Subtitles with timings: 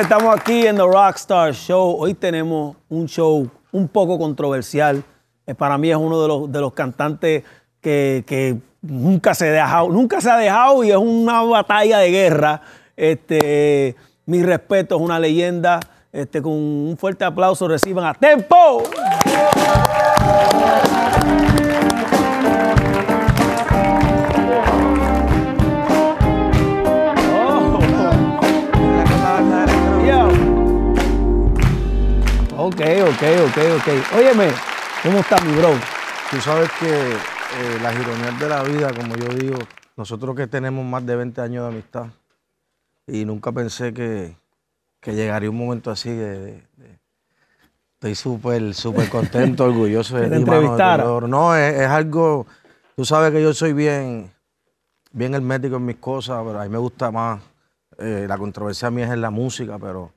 [0.00, 1.96] estamos aquí en The Rockstar Show.
[1.98, 5.02] Hoy tenemos un show un poco controversial.
[5.46, 7.44] Eh, para mí es uno de los, de los cantantes
[7.82, 12.10] que, que nunca, se ha dejado, nunca se ha dejado y es una batalla de
[12.10, 12.62] guerra.
[12.96, 15.80] Este, mi respeto, es una leyenda.
[16.12, 18.82] Este, con un fuerte aplauso reciban a Tempo.
[32.62, 34.18] Ok, ok, ok, ok.
[34.18, 34.48] Óyeme,
[35.02, 35.70] ¿cómo está mi bro?
[36.30, 39.56] Tú sabes que eh, las ironías de la vida, como yo digo,
[39.96, 42.08] nosotros que tenemos más de 20 años de amistad,
[43.06, 44.36] y nunca pensé que,
[45.00, 46.62] que llegaría un momento así de...
[47.94, 51.26] estoy súper, súper contento, orgulloso de ti, mano.
[51.28, 52.46] No, es, es algo...
[52.94, 54.30] Tú sabes que yo soy bien,
[55.12, 57.40] bien hermético en mis cosas, pero a mí me gusta más...
[57.96, 60.12] eh, la controversia mía es en la música, pero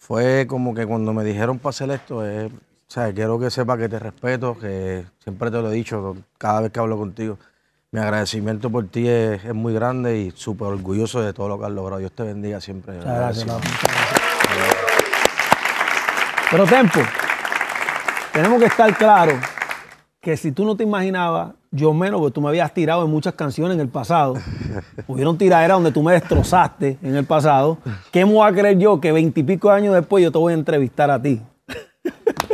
[0.00, 2.50] fue como que cuando me dijeron para hacer esto, o
[2.88, 6.72] sea, quiero que sepa que te respeto, que siempre te lo he dicho cada vez
[6.72, 7.38] que hablo contigo.
[7.92, 11.66] Mi agradecimiento por ti es, es muy grande y súper orgulloso de todo lo que
[11.66, 12.00] has logrado.
[12.00, 12.98] Dios te bendiga siempre.
[12.98, 13.46] Gracias.
[16.50, 17.00] Pero Tempo,
[18.32, 19.36] tenemos que estar claros
[20.20, 23.34] que si tú no te imaginabas, yo menos, porque tú me habías tirado en muchas
[23.34, 24.34] canciones en el pasado.
[25.08, 27.78] Hubieron tiraderas donde tú me destrozaste en el pasado.
[28.10, 31.10] ¿Qué me voy a creer yo que veintipico años después yo te voy a entrevistar
[31.10, 31.40] a ti?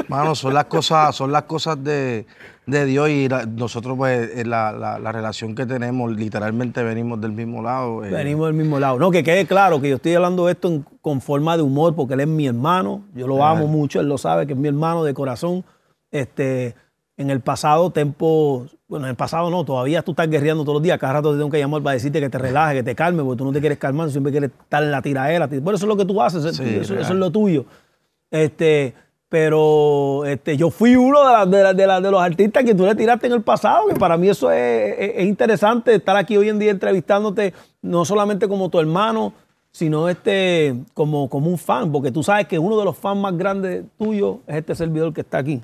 [0.09, 2.27] Mano, son las cosas, son las cosas de,
[2.67, 7.21] de Dios y la- nosotros, pues, eh, la, la- la relación que tenemos, literalmente venimos
[7.21, 8.05] del mismo lado.
[8.05, 8.99] eh, Venimos del mismo lado.
[9.01, 11.97] No, que quede claro que yo estoy hablando de esto en- con forma de humor
[11.97, 13.03] porque él es mi hermano.
[13.15, 15.65] Yo lo amo mucho, él lo sabe que es mi hermano de corazón.
[16.13, 16.77] Este,
[17.17, 20.83] en el pasado, Tempo, bueno, en el pasado no, todavía tú estás guerreando todos los
[20.83, 20.99] días.
[20.99, 23.39] Cada rato te tengo que llamar para decirte que te relajes, que te calmes, porque
[23.39, 25.47] tú no te quieres calmar, siempre quieres estar en la tiraera.
[25.47, 27.05] Bueno, eso es lo que tú haces, eso, Sí, eso real.
[27.05, 27.65] es lo tuyo.
[28.31, 28.95] Este,
[29.29, 33.89] pero este, yo fui uno de, los artistas que tú le tiraste en el pasado,
[33.89, 38.05] que para mí eso es, es- es interesante estar aquí hoy en día entrevistándote, no
[38.05, 39.33] solamente como tu hermano,
[39.73, 43.37] sino este, como, como un fan, porque tú sabes que uno de los fans más
[43.37, 45.61] grandes tuyos es este servidor que está aquí.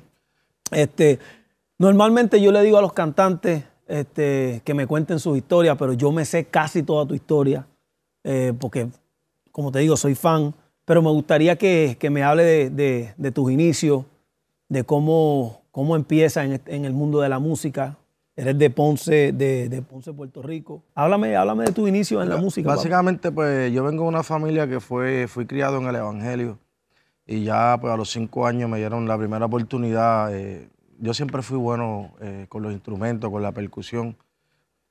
[0.70, 1.18] Este,
[1.82, 6.12] normalmente yo le digo a los cantantes este, que me cuenten sus historias, pero yo
[6.12, 7.66] me sé casi toda tu historia,
[8.24, 8.88] eh, porque,
[9.50, 10.54] como te digo, soy fan,
[10.84, 14.04] pero me gustaría que, que me hable de, de- de tus inicios,
[14.68, 17.98] de cómo, cómo empieza en, en el mundo de la música.
[18.36, 20.82] Eres de Ponce, de, de Ponce, Puerto Rico.
[20.94, 22.66] Háblame, háblame de tus inicios en la música.
[22.68, 26.58] Básicamente, pues yo vengo de una familia que fue, fui criado en el Evangelio
[27.26, 30.34] y ya pues a los cinco años me dieron la primera oportunidad.
[30.34, 30.70] eh,
[31.02, 34.16] yo siempre fui bueno eh, con los instrumentos, con la percusión.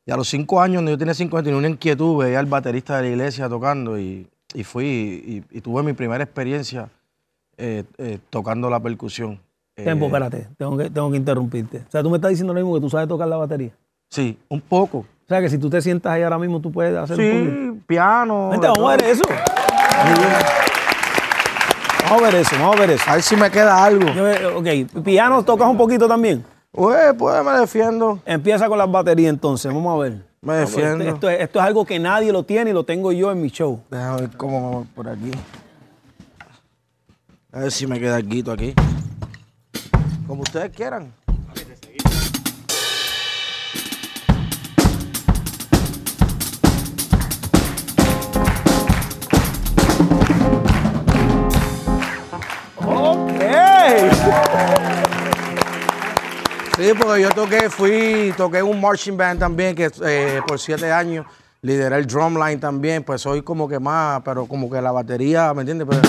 [0.05, 2.47] Y a los cinco años, cuando yo tenía cinco años, tenía una inquietud, veía al
[2.47, 6.89] baterista de la iglesia tocando y, y fui y, y tuve mi primera experiencia
[7.57, 9.39] eh, eh, tocando la percusión.
[9.73, 11.77] Tempo, espérate, tengo que, tengo que interrumpirte.
[11.87, 13.71] O sea, tú me estás diciendo lo mismo que tú sabes tocar la batería.
[14.09, 14.97] Sí, un poco.
[14.97, 17.73] O sea, que si tú te sientas ahí ahora mismo, tú puedes hacer un.
[17.77, 18.49] Sí, piano.
[18.49, 19.23] Vente, de vamos a ver eso.
[22.11, 23.03] Vamos a ver eso, vamos a ver eso.
[23.09, 24.05] A ver si me queda algo.
[24.11, 26.43] Yo, ok, piano tocas un poquito también.
[26.69, 28.19] Pues, pues me defiendo.
[28.25, 30.25] Empieza con las baterías entonces, vamos a ver.
[30.41, 31.05] Me defiendo.
[31.05, 33.49] Esto, es, esto es algo que nadie lo tiene y lo tengo yo en mi
[33.49, 33.81] show.
[33.89, 35.31] Déjame ver cómo vamos por aquí.
[37.53, 38.73] A ver si me queda algo aquí.
[40.27, 41.13] Como ustedes quieran.
[56.81, 61.27] Sí, porque yo toqué, fui, toqué un marching band también, que eh, por siete años
[61.61, 65.61] lideré el drumline también, pues soy como que más, pero como que la batería, ¿me
[65.61, 65.85] entiendes?
[65.87, 65.99] Pues-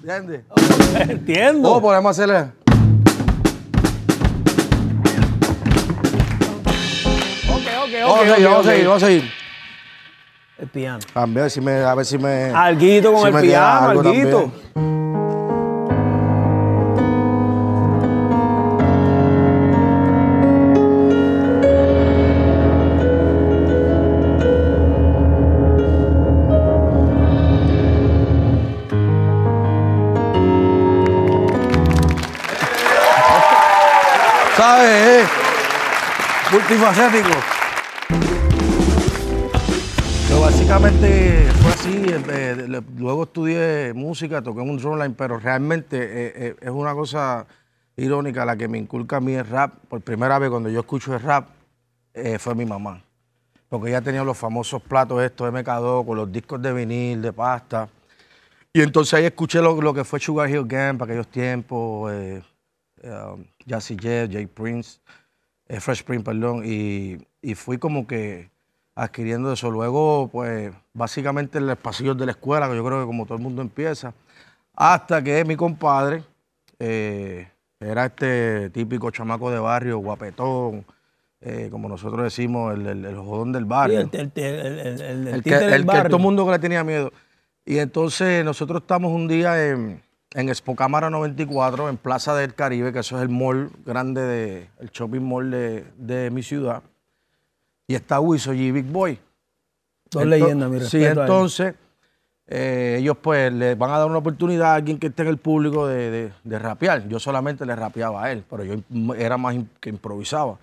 [0.00, 0.40] ¿Entiendes?
[1.06, 1.70] Entiendo.
[1.70, 2.48] Oh, podemos hacerle.
[7.50, 8.08] ok, ok, ok.
[8.08, 8.64] Vamos a seguir, vamos ok.
[8.66, 9.30] a seguir, vamos a seguir.
[10.56, 10.98] El piano.
[11.14, 12.44] A ver si me, a ver si me.
[12.54, 14.50] Alguito con si el piano, alguito.
[14.74, 14.93] también.
[36.68, 37.28] Multifacético.
[40.28, 42.02] Pero básicamente fue así.
[42.06, 47.46] eh, le- luego estudié música, toqué un drumline, pero realmente eh, eh, es una cosa
[47.96, 49.74] irónica la que me inculca a mí el rap.
[49.88, 51.48] Por primera vez cuando yo escucho el rap,
[52.14, 53.02] eh, fue mi mamá.
[53.68, 57.88] porque ella tenía los famosos platos estos MK2 con los discos de vinil, de pasta.
[58.72, 62.42] Y entonces ahí escuché lo, que fue Sugar Hill Gang para aquellos tiempos, eh,
[63.04, 65.00] um, Jazzy Jeff, Jay Prince,
[65.68, 68.50] eh, Fresh Prince, perdón, y, y fui como que
[68.94, 69.70] adquiriendo eso.
[69.70, 73.36] Luego, pues, básicamente en los pasillos de la escuela, que yo creo que como todo
[73.38, 74.14] el mundo empieza,
[74.74, 76.22] hasta que mi compadre
[76.78, 77.48] eh,
[77.80, 80.84] era este típico chamaco de barrio, guapetón,
[81.40, 84.00] eh, como nosotros decimos, el, el- el jodón del Sí, barrio.
[84.12, 86.04] el, el, el, el, que, del que barrio.
[86.08, 87.12] todo el mundo que le tenía miedo.
[87.66, 90.02] Y entonces nosotros estamos un día en,
[90.34, 94.68] en Expo Cámara 94, en Plaza del Caribe, que eso es el mall grande, de,
[94.80, 96.82] el shopping mall de, de mi ciudad.
[97.86, 99.18] Y está Wiso y Big Boy.
[100.10, 101.74] Dos leyendas, mi Sí, entonces
[102.46, 105.38] eh, ellos pues le van a dar una oportunidad a alguien que esté en el
[105.38, 107.06] público de, de- de rapear.
[107.08, 108.74] Yo solamente le rapeaba a él, pero yo
[109.16, 110.58] era más que improvisaba.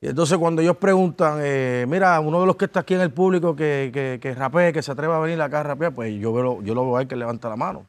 [0.00, 3.10] Y entonces cuando ellos preguntan, eh, mira, uno de los que está aquí en el
[3.10, 6.32] público que, que, que rapee, que se atreva a venir acá a rapear, pues yo,
[6.32, 7.84] veo, yo lo veo a él que levanta la mano.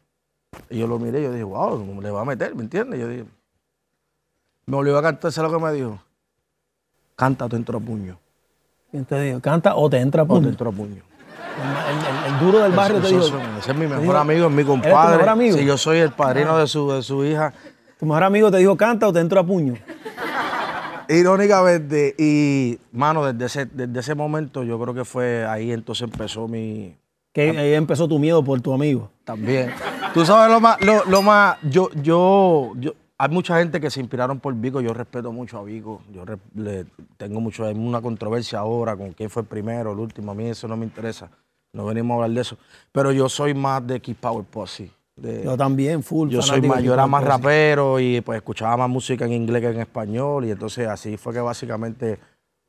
[0.70, 2.56] Y yo lo miré y yo dije, wow, ¿cómo le va a meter?
[2.56, 3.00] ¿Me entiendes?
[3.00, 3.26] Yo dije,
[4.66, 6.00] me obligó a cantar, ¿sabes lo que me dijo?
[7.16, 8.18] Canta, te entro a puño.
[8.92, 9.40] ¿Quién te dijo?
[9.42, 10.50] Canta o te entra O te punto.
[10.50, 11.02] entro a puño.
[11.60, 13.38] El, el- el duro del barrio te Eso- dijo.
[13.38, 15.18] eso- ese es mi mejor dijo, amigo, es mi ¿eres tu compadre.
[15.18, 15.56] mejor amigo?
[15.56, 15.60] Ah.
[15.60, 17.54] Si yo soy el padrino de, su, de su hija.
[18.00, 19.74] Tu mejor amigo te dijo canta o te entro a puño.
[21.10, 26.48] Irónicamente, y mano, desde ese, desde ese momento yo creo que fue ahí entonces empezó
[26.48, 26.96] mi.
[27.34, 29.12] Que ahí empezó tu miedo por tu amigo.
[29.30, 29.70] También.
[30.12, 34.00] Tú sabes lo más, lo, lo más, yo, yo, yo, hay mucha gente que se
[34.00, 38.02] inspiraron por Vico, yo respeto mucho a Vico, yo re- le tengo mucho, hay una
[38.02, 41.30] controversia ahora con quién fue el primero, el último, a mí eso no me interesa,
[41.74, 42.58] no venimos a hablar de eso,
[42.92, 44.90] pero yo soy más de Keep Power Posse.
[45.16, 46.30] de- Yo también, full.
[46.30, 49.80] Yo soy yo era más rapero y pues escuchaba más música en inglés que en
[49.82, 52.18] español y entonces así fue que básicamente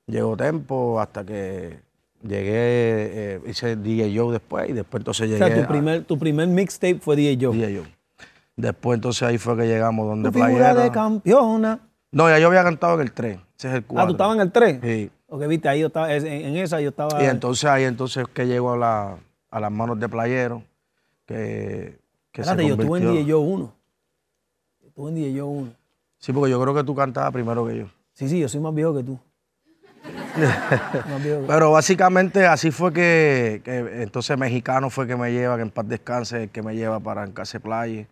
[0.06, 1.80] llegó Tempo hasta que
[2.22, 6.04] llegué, eh, hice DJ Joe después y después entonces O llegué sea, tu a primer,
[6.04, 7.56] tu primer mixtape fue DJ Joe.
[7.56, 7.86] DJ Joe.
[8.56, 10.74] Después entonces ahí fue que llegamos donde Playera.
[10.74, 11.80] de campeona.
[12.12, 14.02] No, ya yo había cantado en el 3, ese es el 4.
[14.02, 14.80] Ah, tú estabas en el 3.
[14.82, 15.10] Sí.
[15.28, 17.22] Ok, viste, ahí yo estaba, en, en esa yo estaba.
[17.22, 19.16] Y entonces ahí entonces que llegó a, la-
[19.50, 20.62] a las manos de Playero,
[21.24, 21.98] que,
[22.32, 23.72] que Espérate, se yo estuve en DJ Joe 1.
[24.82, 25.72] Yo estuve en DJ Joe 1.
[26.18, 27.86] Sí, porque yo creo que tú cantabas primero que yo.
[28.12, 29.18] Sí, sí, yo soy más viejo que tú.
[31.46, 35.88] Pero básicamente así fue que, que entonces mexicano fue que me lleva, que en paz
[35.88, 38.06] descanse, que me lleva para Encase Playa.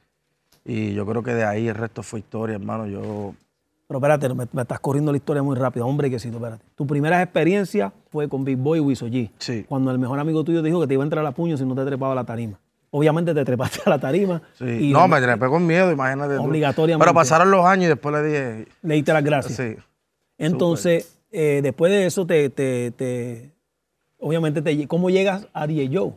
[0.65, 2.87] Y yo creo que de ahí el resto fue historia, hermano.
[2.87, 3.35] Yo,
[3.87, 5.87] Pero espérate, me, me estás corriendo la historia muy rápido.
[5.87, 6.65] Hombre, que sí, espérate.
[6.75, 9.31] Tu primera experiencia fue con Big Boy y Wiso G.
[9.39, 9.65] Sí.
[9.69, 11.75] Cuando el mejor amigo tuyo dijo que te iba a entrar a puño si no
[11.75, 12.59] te trepaba a la tarima.
[12.91, 14.43] Obviamente te trepaste a la tarima.
[14.59, 14.89] sí.
[14.89, 16.37] Y no, me trepé con miedo, imagínate.
[16.37, 16.45] tú.
[16.45, 17.05] Obligatoriamente.
[17.05, 19.57] Pero pasaron los años y después le dije, le diste las gracias.
[19.57, 19.77] sí.
[20.39, 23.53] Entonces, eh, después de eso, te, te, te-
[24.19, 26.13] obviamente, te, ¿cómo llegas a DJ Joe?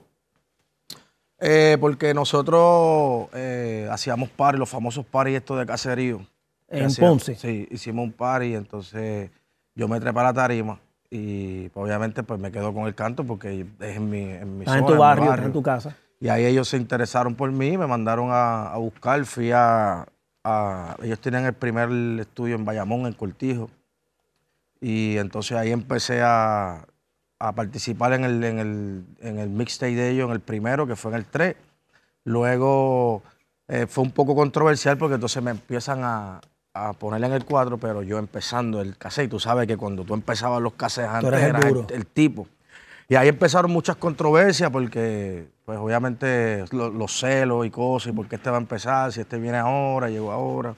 [1.40, 6.21] Eh, porque nosotros eh, hacíamos party, los famosos party estos de caserío.
[6.69, 7.24] En hacíamos.
[7.24, 7.35] Ponce.
[7.35, 9.31] Sí, hicimos un party, entonces
[9.76, 13.24] yo me trepé a la tarima y pues, obviamente pues me quedo con el canto
[13.26, 15.97] porque es en mi, en mi Estás en zona, tu barrio, estás en tu casa.
[16.19, 20.06] Y ahí ellos se interesaron por mí, me mandaron a, a buscar, fui a,
[20.44, 23.69] a- Ellos tenían el primer estudio en Bayamón, en Cortijo.
[24.81, 26.85] Y entonces ahí empecé a,
[27.40, 30.95] a participar en el, en el, en el mixtape de ellos, en el primero, que
[30.95, 31.56] fue en el 3.
[32.23, 33.23] Luego
[33.68, 36.42] eh, fue un poco controversial porque entonces me empiezan a,
[36.73, 39.30] a poner en el 4, pero yo empezando el cassette.
[39.30, 42.47] Tú sabes que cuando tú empezabas los cassettes antes eras el, el tipo.
[43.09, 48.28] Y ahí empezaron muchas controversias porque, pues obviamente, lo- los celos y cosas, y por
[48.28, 50.76] qué este va a empezar, si este viene ahora, llegó ahora.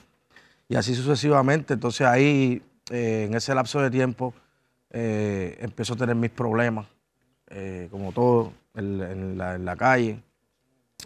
[0.68, 1.76] Y así sucesivamente.
[1.76, 4.34] Entonces ahí, eh, en ese lapso de tiempo,
[4.92, 6.86] eh, empiezo a tener mis problemas,
[7.50, 10.20] eh, como todo, en, en la, en la calle.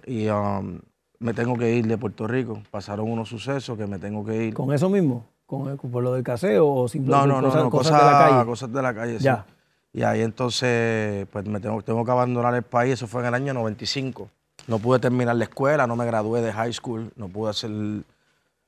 [0.05, 0.79] Y um,
[1.19, 2.61] me tengo que ir de Puerto Rico.
[2.69, 4.53] Pasaron unos sucesos que me tengo que ir.
[4.53, 5.25] ¿Con eso mismo?
[5.45, 8.05] ¿Con el- ¿Por lo del caseo o No, simplemente no, no, cosas, no, cosas cosas,
[8.05, 8.45] de la calle?
[8.45, 9.17] cosas de la calle.
[9.19, 9.23] sí.
[9.23, 9.45] Ya.
[9.93, 12.93] Y ahí entonces, pues me tengo, tengo que abandonar el país.
[12.95, 14.29] Eso fue en el año 95.
[14.67, 17.71] No pude terminar la escuela, no me gradué de high school, no pude hacer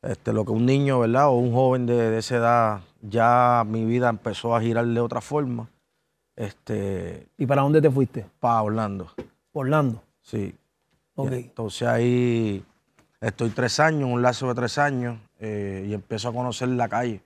[0.02, 1.28] este, lo que un niño, ¿verdad?
[1.30, 5.22] O un joven de, de esa edad, ya mi vida empezó a girar de otra
[5.22, 5.70] forma.
[6.36, 8.26] Este, ¿Y para dónde te fuiste?
[8.40, 9.08] para Orlando,
[9.54, 10.02] Orlando.
[10.22, 10.56] sí.
[11.16, 11.32] Ok.
[11.32, 12.64] Y Entonces ahí
[13.20, 17.22] estoy tres años, un lazo de tres años, eh, y empiezo a conocer la calle.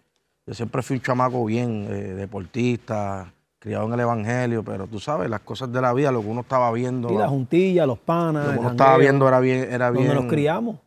[0.47, 5.29] Yo siempre fui un chamaco bien, eh, deportista, criado en el evangelio, pero tú sabes,
[5.29, 7.99] las cosas de la vida, lo que uno estaba viendo, Y la lo juntilla, los
[7.99, 10.77] panas, que el uno estaba jangueo, viendo era bien, era bien, nos criamos.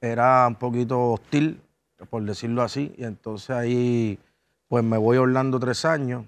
[0.00, 1.60] Era un poquito hostil,
[2.10, 4.18] por decirlo así, y entonces ahí,
[4.68, 6.24] pues me voy a Orlando tres años,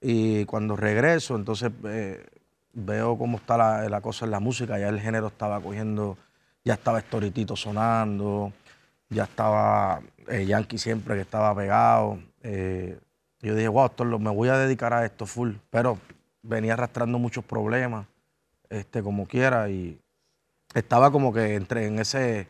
[0.00, 2.24] Y cuando regreso, entonces eh,
[2.72, 4.78] veo cómo está la, la cosa en la música.
[4.78, 6.16] Ya el género estaba cogiendo,
[6.64, 8.52] ya estaba Storitito sonando,
[9.10, 12.18] ya estaba eh, Yankee siempre que estaba pegado.
[12.42, 12.98] Eh,
[13.42, 15.52] yo dije, wow, esto me voy a dedicar a esto full.
[15.70, 15.98] Pero
[16.42, 18.06] venía arrastrando muchos problemas,
[18.70, 20.00] este, como quiera, y
[20.74, 22.48] estaba como que entre en ese,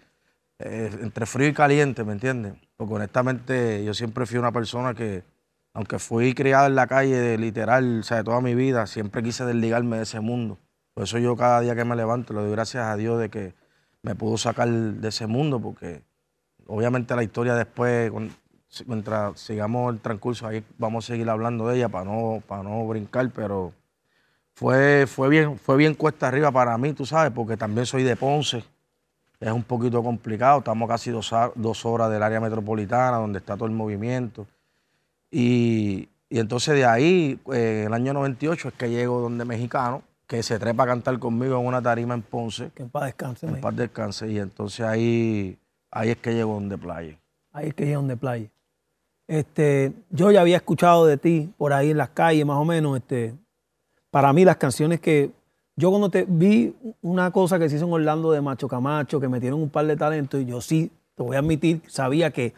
[0.60, 2.54] entre frío y caliente, ¿me entiendes?
[2.76, 5.24] Porque honestamente yo siempre fui una persona que,
[5.72, 9.44] aunque fui criado en la calle, literal, o sea, de toda mi vida, siempre quise
[9.44, 10.58] desligarme de ese mundo.
[10.94, 13.54] Por eso yo cada día que me levanto le doy gracias a Dios de que
[14.02, 16.02] me pudo sacar de ese mundo, porque
[16.66, 18.12] obviamente la historia después,
[18.86, 22.86] mientras sigamos el transcurso, ahí vamos a seguir hablando de ella para no, para no
[22.86, 23.72] brincar, pero
[24.54, 28.16] fue, fue, bien, fue bien cuesta arriba para mí, tú sabes, porque también soy de
[28.16, 28.62] Ponce.
[29.40, 33.66] Es un poquito complicado, estamos casi dos, dos horas del área metropolitana, donde está todo
[33.66, 34.46] el movimiento.
[35.30, 40.02] Y, y entonces de ahí, eh, en el año 98, es que llego donde Mexicano,
[40.26, 43.46] que se trepa a cantar conmigo en una tarima en Ponce, Que en paz descanse.
[43.46, 45.58] en paz descanse, y entonces ahí,
[45.90, 47.18] ahí es que llego donde Playa.
[47.52, 48.48] Ahí es que llegan de playa.
[49.26, 52.96] Este, yo ya había escuchado de ti por ahí en las calles, más o menos.
[52.96, 53.34] Este,
[54.10, 55.30] para mí, las canciones que.
[55.80, 59.28] Yo cuando te vi una cosa que se hizo en Orlando de Macho Camacho, que
[59.28, 62.52] metieron un par de talentos, y yo sí, te voy a admitir, sabía que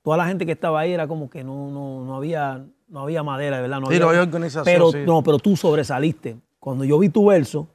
[0.00, 3.24] toda la gente que estaba ahí era como que no, no, no había, no había
[3.24, 3.80] madera, de ¿verdad?
[3.80, 4.98] No Sí, había, no había organización, Pero, sí.
[5.04, 6.36] no, pero tú sobresaliste.
[6.60, 7.66] Cuando yo vi tu verso,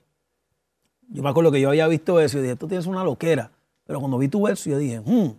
[1.09, 3.51] yo me acuerdo que yo había visto eso y dije, tú tienes una loquera.
[3.85, 5.31] Pero cuando vi tu verso, yo dije, hmm,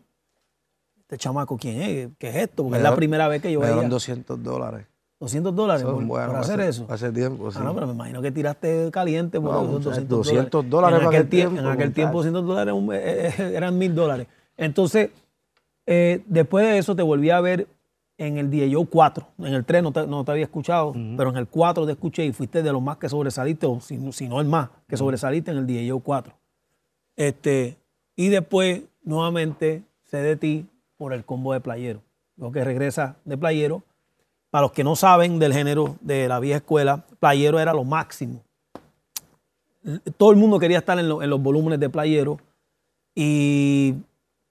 [1.00, 2.08] este chamaco, ¿quién es?
[2.18, 2.64] ¿Qué es esto?
[2.64, 4.91] Porque Me es la primera vez que yo Me veía dieron 200 dólares.
[5.22, 6.86] 200 dólares por, buenos, por hacer hace- eso.
[6.88, 7.58] Hace tiempo, sí.
[7.60, 11.00] Ah, no, pero me imagino que tiraste caliente por No, esos muchachos, 200, 200 dólares
[11.00, 12.32] En aquel, tiempo, en aquel tiempo muchacho.
[12.32, 12.74] 200 dólares
[13.04, 14.26] eh, eh, eran mil dólares.
[14.56, 15.10] Entonces,
[15.86, 17.68] eh, después de eso te volví a ver
[18.18, 19.28] en el DJO 4.
[19.38, 22.24] En el 3 no te, no te había escuchado, pero en el 4 te escuché
[22.24, 24.96] y fuiste de los más que sobresaliste, o si, no- si no el más, que
[24.96, 26.34] sobresaliste en el DJO 4.
[27.16, 27.76] Este,
[28.16, 32.00] y después, nuevamente, sé de ti por el combo de playero.
[32.36, 33.82] Lo que regresa de playero.
[34.52, 38.42] Para los que no saben del género de la vieja escuela, playero era lo máximo.
[40.18, 42.38] Todo el mundo quería estar en, lo- en los volúmenes de playero.
[43.14, 43.94] Y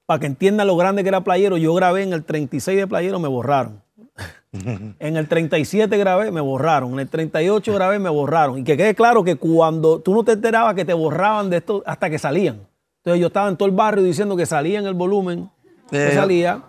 [0.08, 3.20] para que entiendan lo grande que era playero, yo grabé en el 36 de playero,
[3.20, 3.79] me borraron.
[5.00, 6.93] En el 37 grabé, me borraron.
[6.93, 8.58] En el 38 grabé, me borraron.
[8.58, 11.84] Y que quede claro que cuando tú no te enterabas que te borraban de esto
[11.86, 12.60] hasta que salían.
[12.98, 15.50] Entonces yo estaba en todo el barrio diciendo que salía en el volumen,
[15.91, 16.62] que Eh, salía.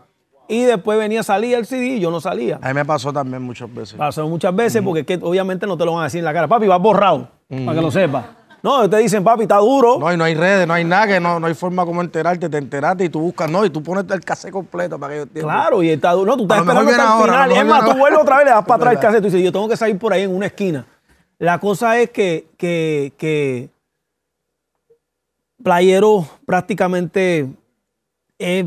[0.49, 2.59] Y después venía, salía el CD y yo no salía.
[2.61, 3.95] A mí me pasó también muchas veces.
[3.95, 6.33] Pasó muchas veces porque es que obviamente no te lo van a decir en la
[6.33, 6.49] cara.
[6.49, 8.27] Papi, vas borrado, para que lo sepas.
[8.63, 9.99] No, te dicen, papi, está duro.
[9.99, 12.49] No, y no hay redes, no hay nada, que no, no hay forma como enterarte,
[12.49, 15.23] te enteraste y tú buscas, no, y tú pones el cassette completo para que yo
[15.25, 15.53] entienda.
[15.53, 16.31] Claro, y está duro.
[16.31, 17.53] No, tú estás esperando hasta el ahora, final.
[17.53, 19.53] Es más, tú vuelves otra vez, le das para atrás el cassette y dices, yo
[19.53, 20.87] tengo que salir por ahí en una esquina.
[21.39, 23.71] La cosa es que, que, que
[25.63, 27.49] Playero prácticamente
[28.39, 28.67] es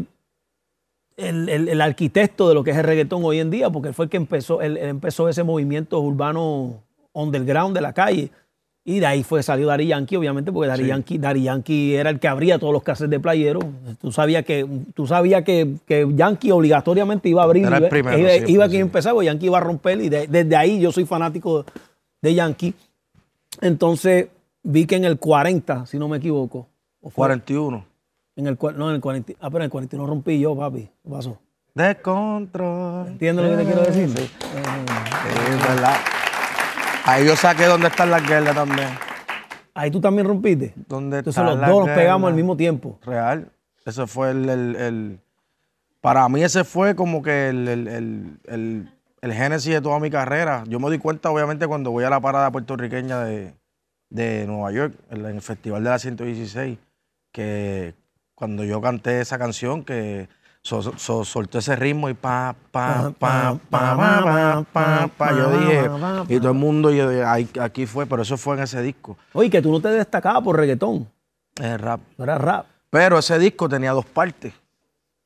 [1.18, 4.06] el, el- el arquitecto de lo que es el reggaetón hoy en día, porque fue
[4.06, 6.82] el que empezó, él, él empezó ese movimiento urbano
[7.14, 8.30] underground de la calle.
[8.88, 12.28] Y de ahí fue, salió Dari Yankee, obviamente, porque Dari, Yankee, Yankee era el que
[12.28, 13.60] abría todos los cassettes de playero.
[14.00, 17.66] Tú sabías que, tú sabías que, que Yankee obligatoriamente iba a abrir.
[17.66, 18.86] Era el iba- primero, iba, siempre, iba quien sí.
[18.86, 20.02] empezaba, Yankee iba a romper.
[20.02, 21.66] Y de- desde ahí yo soy fanático
[22.22, 22.76] de Yankee.
[23.62, 24.28] Entonces
[24.64, 26.68] vi que en el 40, si no me equivoco,
[27.02, 27.86] o fue 41.
[28.36, 30.90] En el, cua- no, en el 40, ah, pero en el 41 rompí yo, papi.
[31.04, 31.38] ¿Qué pasó?
[31.74, 33.08] Descontrol.
[33.08, 34.10] ¿Entiendes lo que te quiero decir?
[34.10, 34.30] Sí,
[35.52, 35.96] es verdad.
[37.06, 38.90] Ahí yo saqué dónde están las guerras también.
[39.74, 40.74] Ahí tú también rompiste.
[40.88, 42.98] ¿Dónde Entonces los dos nos pegamos al mismo tiempo.
[43.06, 43.52] Real.
[43.86, 45.20] Ese fue el, el- el-
[46.02, 48.90] Para mí ese fue como que el, el, el, el-
[49.22, 50.64] el génesis de toda mi carrera.
[50.68, 53.54] Yo me di cuenta, obviamente, cuando voy a la parada puertorriqueña de,
[54.10, 56.78] de Nueva York, en el Festival de la 116,
[57.32, 57.96] que
[58.36, 60.28] cuando yo canté esa canción que
[60.62, 65.90] soltó ese ritmo y pa, pa, pa, pa, pa, pa, pa, yo dije,
[66.28, 67.10] y todo el mundo, yo,
[67.62, 69.18] aquí fue, pero eso fue en ese disco.
[69.34, 71.08] Oye, que tú no te destacabas por reggaetón.
[71.62, 72.02] era rap.
[72.18, 72.66] Era rap.
[72.90, 74.54] Pero ese disco tenía dos partes.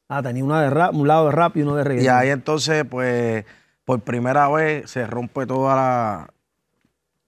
[0.09, 2.05] Ah, tenía una de rap, un lado de rap y uno de reggaetón.
[2.05, 3.45] Y ahí entonces, pues,
[3.85, 6.33] por primera vez se rompe toda la,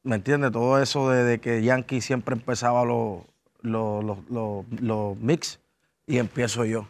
[0.04, 0.52] ¿me entiendes?
[0.52, 3.22] Todo eso de, que Yankee siempre empezaba los
[3.62, 5.60] los lo, lo, mix
[6.08, 6.88] y empiezo yo.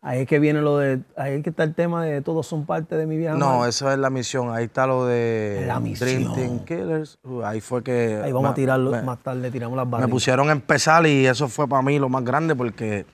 [0.00, 1.00] Ahí es que viene lo de.
[1.16, 3.34] Ahí es que está el tema de todos son parte de mi vieja.
[3.36, 4.54] No, eso es la misión.
[4.54, 6.08] Ahí está lo de La misión.
[6.08, 7.18] Dream Team Killers.
[7.22, 8.20] Uh, Ahí fue que.
[8.22, 10.10] Ahí vamos a me- tirarlo me- más tarde, tiramos las Me barras.
[10.10, 13.06] pusieron a empezar y eso fue para mí lo más grande porque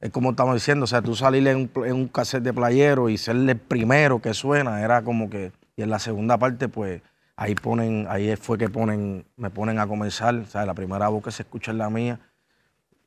[0.00, 3.10] es como estamos diciendo, o sea, tú salir en un, en un cassette de playero
[3.10, 7.02] y ser el primero que suena, era como que, y en la segunda parte, pues,
[7.36, 11.24] ahí ponen, ahí fue que ponen, me ponen a comenzar, o sea, la primera voz
[11.24, 12.20] que se escucha es la mía.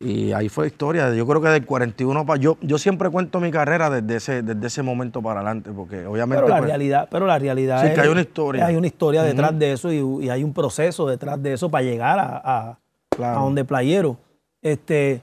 [0.03, 1.13] Y ahí fue historia.
[1.13, 2.39] Yo creo que del 41 para.
[2.41, 6.41] Yo, yo siempre cuento mi carrera desde ese, desde ese momento para adelante, porque obviamente.
[6.41, 8.65] Pero la pues, realidad, pero la realidad Sí, es que hay una historia.
[8.65, 11.84] Hay una historia detrás de eso y, y hay un proceso detrás de eso para
[11.84, 12.79] llegar a, a,
[13.10, 13.39] Claro.
[13.39, 14.17] a donde playero.
[14.62, 15.22] Este,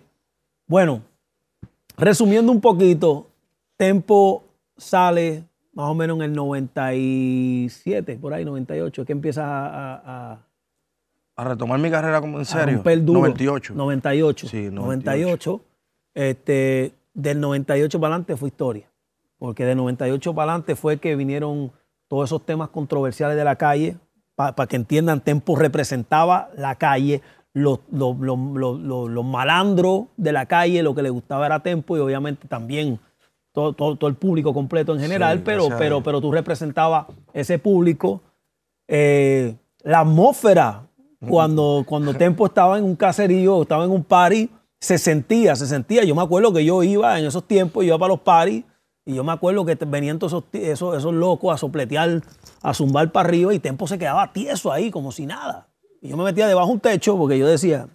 [0.66, 1.02] bueno,
[1.96, 3.26] resumiendo un poquito,
[3.76, 4.44] Tempo
[4.76, 9.94] sale más o menos en el 97, por ahí, 98, que empieza a,
[10.32, 10.38] a-
[11.38, 12.74] A retomar mi carrera como en a serio.
[12.76, 13.20] romper duro.
[13.20, 13.74] 98.
[13.74, 14.48] 98.
[14.48, 15.60] Sí, 98.
[16.14, 18.90] Este, del 98 para adelante fue historia.
[19.38, 21.70] Porque del 98 para adelante fue que vinieron
[22.08, 23.96] todos esos temas controversiales de la calle.
[24.34, 30.82] Para que entiendan, Tempo representaba la calle, los, los, los- los- malandros de la calle,
[30.82, 32.98] lo que le gustaba era Tempo y obviamente también
[33.52, 37.06] todo, todo- todo el público completo en general, Sí, pero, a pero, pero tú representabas
[37.32, 38.22] ese público.
[38.88, 40.82] Eh, la atmósfera,
[41.26, 46.04] cuando, cuando Tempo estaba en un caserío, estaba en un party, se sentía, se sentía.
[46.04, 48.64] Yo me acuerdo que yo iba en esos tiempos, yo iba para los paris,
[49.04, 52.20] y yo me acuerdo que venían todos esos, esos, esos locos a sopletear,
[52.62, 55.68] a zumbar para arriba, y Tempo se quedaba tieso ahí, como si nada.
[56.00, 57.88] Y yo me metía debajo de un techo, porque yo decía,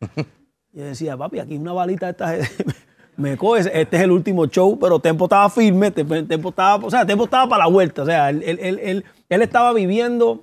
[0.72, 2.34] yo decía, papi, aquí una balita de esta
[3.16, 7.06] me coge, este es el último show, pero Tempo estaba firme, Tempo estaba, o sea,
[7.06, 10.42] Tempo estaba para la vuelta, o sea, él, él- él- él- él estaba viviendo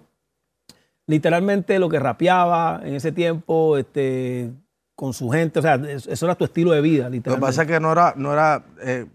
[1.07, 4.51] literalmente lo que rapeaba en ese tiempo, este,
[4.95, 7.45] con su gente, o sea, es- eso era tu estilo de vida, Lo que literalmente.
[7.47, 9.05] pasa es que no era, no era, eh,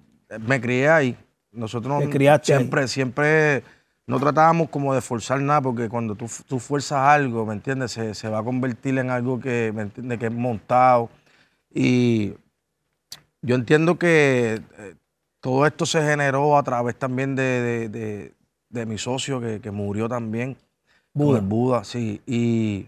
[0.41, 1.17] me crié ahí.
[1.53, 2.11] Nosotros ahí.
[2.43, 3.63] siempre, siempre
[4.07, 7.93] no tratábamos como de forzar nada, porque cuando tú, tú fuerzas algo, ¿me entiendes?
[7.93, 10.19] Se, se va a convertir en algo que, ¿me entiendes?
[10.19, 11.09] Que es montado.
[11.73, 12.35] Y
[13.43, 14.95] yo entiendo que eh,
[15.41, 18.33] todo esto se generó a través también de, de- de-
[18.69, 20.57] de mi socio que, que murió también.
[21.17, 21.39] Con Buda.
[21.39, 22.21] el Buda, sí.
[22.27, 22.87] Y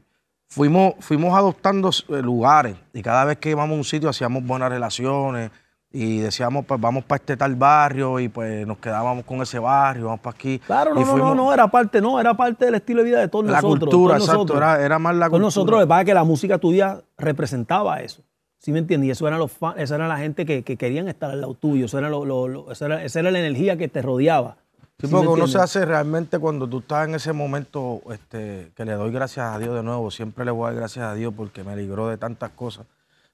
[0.48, 4.68] fuimos, fuimos adoptando eh, lugares y cada vez que íbamos a un sitio hacíamos buenas
[4.70, 5.50] relaciones
[5.90, 10.04] y decíamos, pues vamos para este tal barrio y pues nos quedábamos con ese barrio,
[10.06, 10.58] vamos para aquí.
[10.58, 13.28] Claro, no, Y no, no, era parte, no, era parte del estilo de vida de
[13.28, 13.78] todos La nosotros.
[13.90, 14.58] cultura, todos exacto, nosotros.
[14.58, 15.46] era, era más la Con cultura.
[15.46, 18.22] nosotros, lo que la música tuya representaba eso.
[18.58, 19.08] ¿Sí me entiendes?
[19.08, 21.54] Y eso eran los fan- esa era la gente que, que querían estar al lado
[21.54, 21.86] tuyo.
[21.86, 24.56] Eso era lo, lo- lo- esa, era, esa era la energía que te rodeaba.
[25.00, 28.72] Sí, ¿Sí me porque uno se hace realmente cuando tú estás en ese momento, este,
[28.74, 31.14] que le doy gracias a Dios de nuevo, siempre le voy a dar gracias a
[31.14, 32.84] Dios porque me libró de tantas cosas.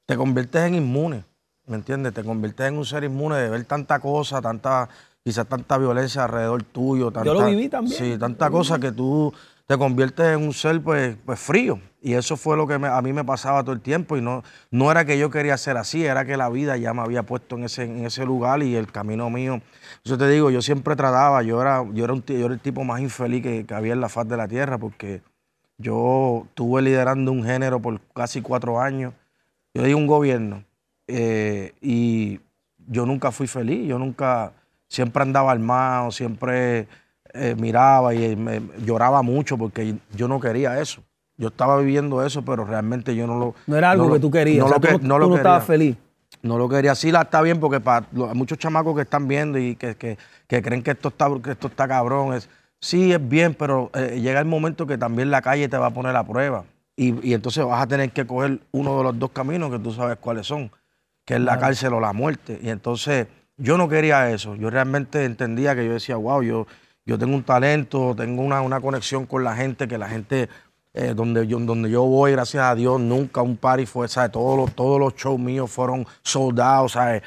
[0.04, 1.24] Te conviertes en inmune,
[1.66, 2.12] ¿me entiendes?
[2.12, 4.90] Te conviertes en un ser inmune de ver tanta cosa, tanta,
[5.24, 7.10] quizás tanta violencia alrededor tuyo.
[7.10, 7.96] Tanta, lo viví también.
[7.96, 9.32] Sí, tanta cosa que tú
[9.66, 11.80] te conviertes en un ser pues, pues frío.
[12.02, 14.16] Y eso fue lo que a mí me pasaba todo el tiempo.
[14.16, 17.00] Y no, no era que yo quería ser así, era que la vida ya me
[17.00, 19.62] había puesto en ese, en ese lugar y el camino mío.
[20.04, 22.84] Yo te digo, yo siempre trataba, yo era, yo era, un, yo era el tipo
[22.84, 25.22] más infeliz que, que había en la faz de la tierra porque
[25.78, 29.14] yo estuve liderando un género por casi cuatro años.
[29.72, 30.64] Yo di un gobierno
[31.06, 32.40] eh, y
[32.86, 34.52] yo nunca fui feliz, yo nunca,
[34.88, 36.86] siempre andaba armado, siempre
[37.34, 41.02] eh, miraba y me- lloraba mucho porque yo no quería eso.
[41.36, 43.54] Yo estaba viviendo eso, pero realmente yo no lo...
[43.66, 44.60] No era algo que tú querías.
[44.60, 45.36] No o sea, lo, tú no, no tú lo no quería.
[45.40, 45.96] estabas feliz.
[46.42, 46.94] No lo quería.
[46.94, 50.16] Sí, la está bien porque para los- muchos chamacos que están viendo y que, que-
[50.46, 52.34] que creen que esto está, que esto está cabrón.
[52.34, 52.48] Es,
[52.80, 55.90] sí, es bien, pero eh, llega el momento que también la calle te va a
[55.90, 56.64] poner a prueba.
[56.96, 59.90] Y, y entonces vas a tener que coger uno de los dos caminos que tú
[59.92, 60.70] sabes cuáles son,
[61.24, 62.60] que es la cárcel o la muerte.
[62.62, 64.54] Y entonces yo no quería eso.
[64.54, 66.66] Yo realmente entendía que yo decía, wow, yo,
[67.06, 70.48] yo tengo un talento, tengo una, una conexión con la gente, que la gente
[70.94, 74.32] eh, donde, yo, donde yo voy, gracias a Dios, nunca un party fue, ¿sabes?
[74.32, 77.22] Todos los, todos los shows míos fueron soldados, ¿sabes?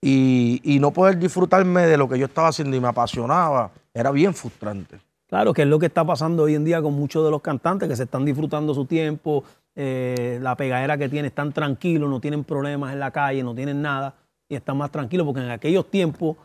[0.00, 4.10] Y, y no poder disfrutarme de lo que yo estaba haciendo y me apasionaba, era
[4.12, 4.98] bien frustrante.
[5.28, 7.88] Claro, que es lo que está pasando hoy en día con muchos de los cantantes
[7.88, 12.44] que se están disfrutando su tiempo, eh, la pegadera que tienen, están tranquilos, no tienen
[12.44, 14.14] problemas en la calle, no tienen nada
[14.48, 16.36] y están más tranquilos porque en aquellos tiempos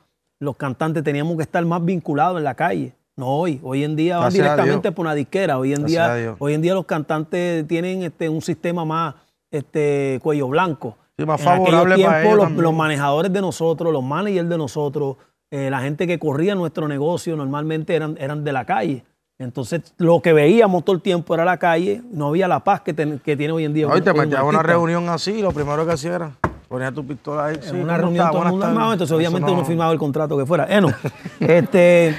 [0.43, 2.93] los cantantes teníamos que estar más vinculados en la calle.
[3.15, 5.57] No hoy, hoy en día van Gracias directamente por una disquera.
[5.59, 9.15] Hoy en Gracias día, hoy en día los cantantes tienen este, un sistema más
[9.51, 10.97] este, cuello blanco.
[11.17, 14.57] Sí, más En favorable para tiempos, ellos los, los manejadores de nosotros, los managers de
[14.57, 15.17] nosotros,
[15.51, 19.03] eh, la gente que corría nuestro negocio normalmente eran, eran de la calle.
[19.37, 22.93] Entonces, lo que veíamos todo el tiempo era la calle, no había la paz que,
[22.93, 23.87] ten- que tiene hoy en día.
[23.87, 26.31] Hoy te metías a una reunión así, lo primero que hacía era
[26.73, 27.57] poner tu pistola ahí.
[27.61, 29.99] sí, En una ¿cómo reunión todo el mundo armado, entonces obviamente no- uno firmaba el
[29.99, 30.65] contrato que fuera.
[30.75, 30.87] Eh, no.
[31.39, 32.15] este,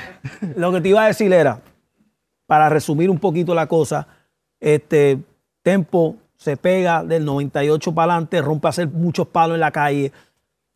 [0.56, 1.60] lo que te iba a decir era,
[2.46, 4.06] para resumir un poquito la cosa,
[4.60, 5.18] este
[5.62, 10.12] Tempo se pega del 98 para adelante, rompe a hacer muchos palos en la calle,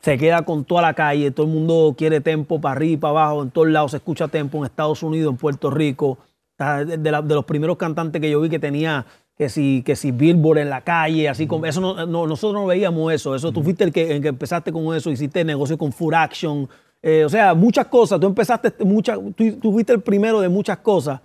[0.01, 3.11] se queda con toda la calle, todo el mundo quiere Tempo para arriba y para
[3.11, 6.17] abajo, en todos lados se escucha Tempo, en Estados Unidos, en Puerto Rico,
[6.57, 9.05] la- de los primeros cantantes que yo vi que tenía
[9.39, 12.67] que si, que si Billboard en la calle, así como eso no, no- nosotros no
[12.67, 13.33] veíamos eso.
[13.33, 16.67] Eso tú fuiste el que, el que empezaste con eso, hiciste negocio con Food Action.
[17.01, 18.19] eh, o sea, muchas cosas.
[18.19, 21.21] Tú empezaste muchas, tú, tú fuiste el primero de muchas cosas.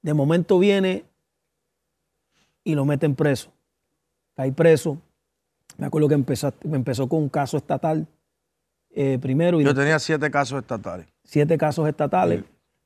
[0.00, 1.04] De momento viene
[2.64, 3.52] y lo meten preso.
[4.34, 4.96] Cae preso.
[5.76, 8.06] Me acuerdo que empezaste- empezó con un caso estatal
[8.94, 11.06] eh, primero y Yo tenía siete casos estatales.
[11.22, 12.44] siete casos estatales.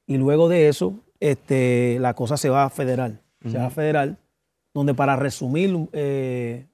[0.09, 3.20] Y luego de eso, este, la cosa se va a federal.
[3.71, 4.17] Federal,
[4.75, 6.67] donde para resumir, eh,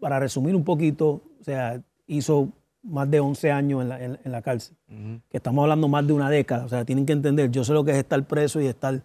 [0.00, 2.48] para resumir un poquito, o sea, hizo
[2.82, 4.76] más de 11 años en la, en- en la cárcel.
[5.28, 6.64] Que estamos hablando más de una década.
[6.64, 9.02] O sea, tienen que entender, yo sé lo que es estar preso y estar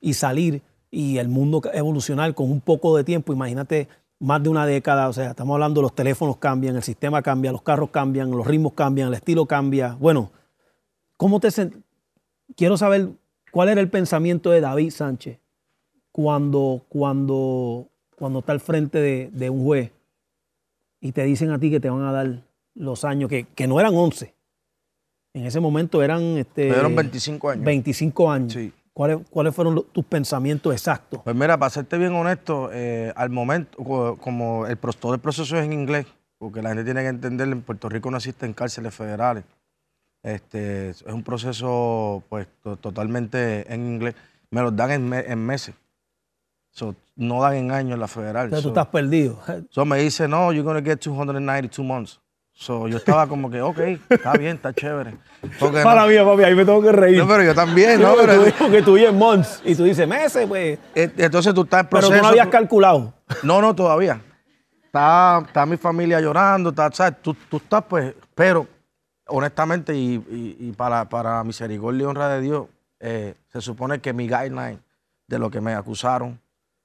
[0.00, 3.32] y salir y el mundo evolucionar con un poco de tiempo.
[3.32, 3.88] Imagínate
[4.20, 5.08] más de una década.
[5.08, 8.74] O sea, estamos hablando, los teléfonos cambian, el sistema cambia, los carros cambian, los ritmos
[8.74, 9.96] cambian, el estilo cambia.
[9.98, 10.30] Bueno,
[11.16, 11.82] ¿cómo te sent-
[12.56, 13.08] Quiero saber
[13.50, 15.38] cuál era el pensamiento de David Sánchez
[16.18, 19.90] cuando, cuando, cuando está al frente de, de un juez
[21.00, 23.80] y te dicen a ti que te van a dar los años, que, que no
[23.80, 24.32] eran 11.
[25.34, 26.22] En ese momento eran...
[26.38, 27.64] Este, Me dieron 25 años.
[27.64, 28.52] 25 años.
[28.52, 28.72] Sí.
[28.92, 31.20] ¿Cuáles, ¿Cuáles fueron los- tus pensamientos exactos?
[31.24, 35.58] Pues mira, para serte bien honesto, eh, al momento, co- como el, todo el proceso
[35.58, 36.06] es en inglés,
[36.38, 39.42] porque la gente tiene que entender, en Puerto Rico no existen cárceles federales.
[40.22, 44.14] Este, es un proceso pues to- totalmente en inglés.
[44.50, 45.74] Me los dan en, me- en meses.
[46.74, 48.46] So, no dan en años en la federal.
[48.46, 49.38] Entonces tú So- estás perdido.
[49.70, 52.20] So me dice, no, you're going to get 292 months.
[52.52, 53.78] So yo estaba como que, ok,
[54.10, 55.16] está bien, está chévere.
[55.58, 57.18] Porque no- Para mí, papi, ahí me tengo que reír.
[57.18, 58.10] no, pero yo también, ¿no?
[58.16, 60.78] No, Pero, tú dices que tú en months y tú dices meses, pues.
[60.94, 62.16] eh, entonces tú estás en Pero proceso.
[62.18, 63.14] tú no habías tú- calculado.
[63.44, 64.20] No, no, todavía.
[64.84, 67.20] Está, está mi familia llorando, está, ¿sabes?
[67.22, 68.66] Tú, tú estás, pues, pero
[69.26, 72.66] honestamente y, y- y para, para misericordia y honra de Dios,
[73.00, 74.80] eh, se supone que mi guideline
[75.26, 76.38] de lo que me acusaron,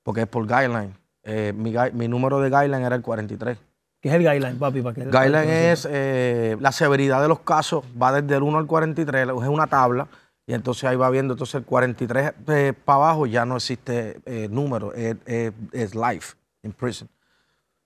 [0.10, 3.60] porque es por guideline, eh, mi, número de guideline era el 43.
[4.02, 4.82] ¿Qué es el guideline, papi?
[4.82, 8.66] Para que Guideline es eh, la severidad de los casos, va desde el 1 al
[8.66, 10.08] 43, es una tabla,
[10.48, 12.32] y entonces ahí va viendo, entonces el 43
[12.84, 17.08] para abajo ya no existe eh, número, es, es- es life in prison.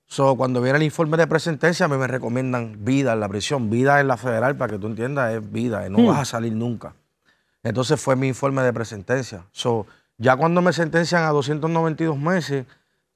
[0.05, 3.69] So, cuando viene el informe de presentencia, a mí me recomiendan vida en la prisión,
[3.69, 6.53] vida en la federal, para que tú entiendas, es vida, eh, no vas a salir
[6.53, 6.93] nunca.
[7.63, 9.43] Entonces fue mi informe de presentencia.
[9.51, 9.85] So,
[10.23, 12.65] ya cuando me sentencian a 292 meses,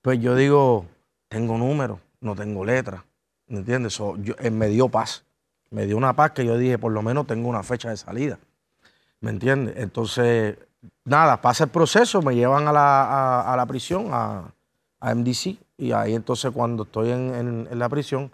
[0.02, 0.86] pues yo digo,
[1.30, 3.04] tengo número, no tengo letra.
[3.48, 3.98] ¿Me entiendes?
[3.98, 5.24] Yo- eh, me dio paz.
[5.70, 8.38] Me dio una paz que yo dije, por lo menos tengo una fecha de salida.
[9.22, 9.76] ¿Me entiendes?
[9.78, 10.58] Entonces,
[11.06, 14.54] nada, pasa el proceso, me llevan a la, a la prisión, a,
[15.00, 18.32] a MDC, y ahí entonces cuando estoy en, en- en la prisión,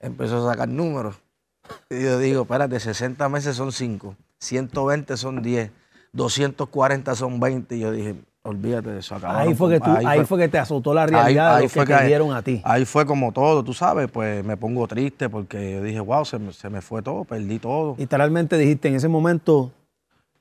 [0.00, 1.16] empiezo a sacar números.
[1.90, 5.70] Y yo digo, espérate, 60 meses son 5, 120 son 10,
[6.12, 7.76] 240 son 20.
[7.76, 9.16] Y yo dije, olvídate de eso.
[9.24, 11.94] Ahí fue, que tú, ahí fue que te azotó la realidad de lo que te
[11.94, 12.60] ahí- dieron a ti.
[12.64, 16.38] Ahí fue como todo, tú sabes, pues me pongo triste porque yo dije, wow, se
[16.38, 17.94] me, se me fue todo, perdí todo.
[17.98, 19.70] Literalmente dijiste en ese momento,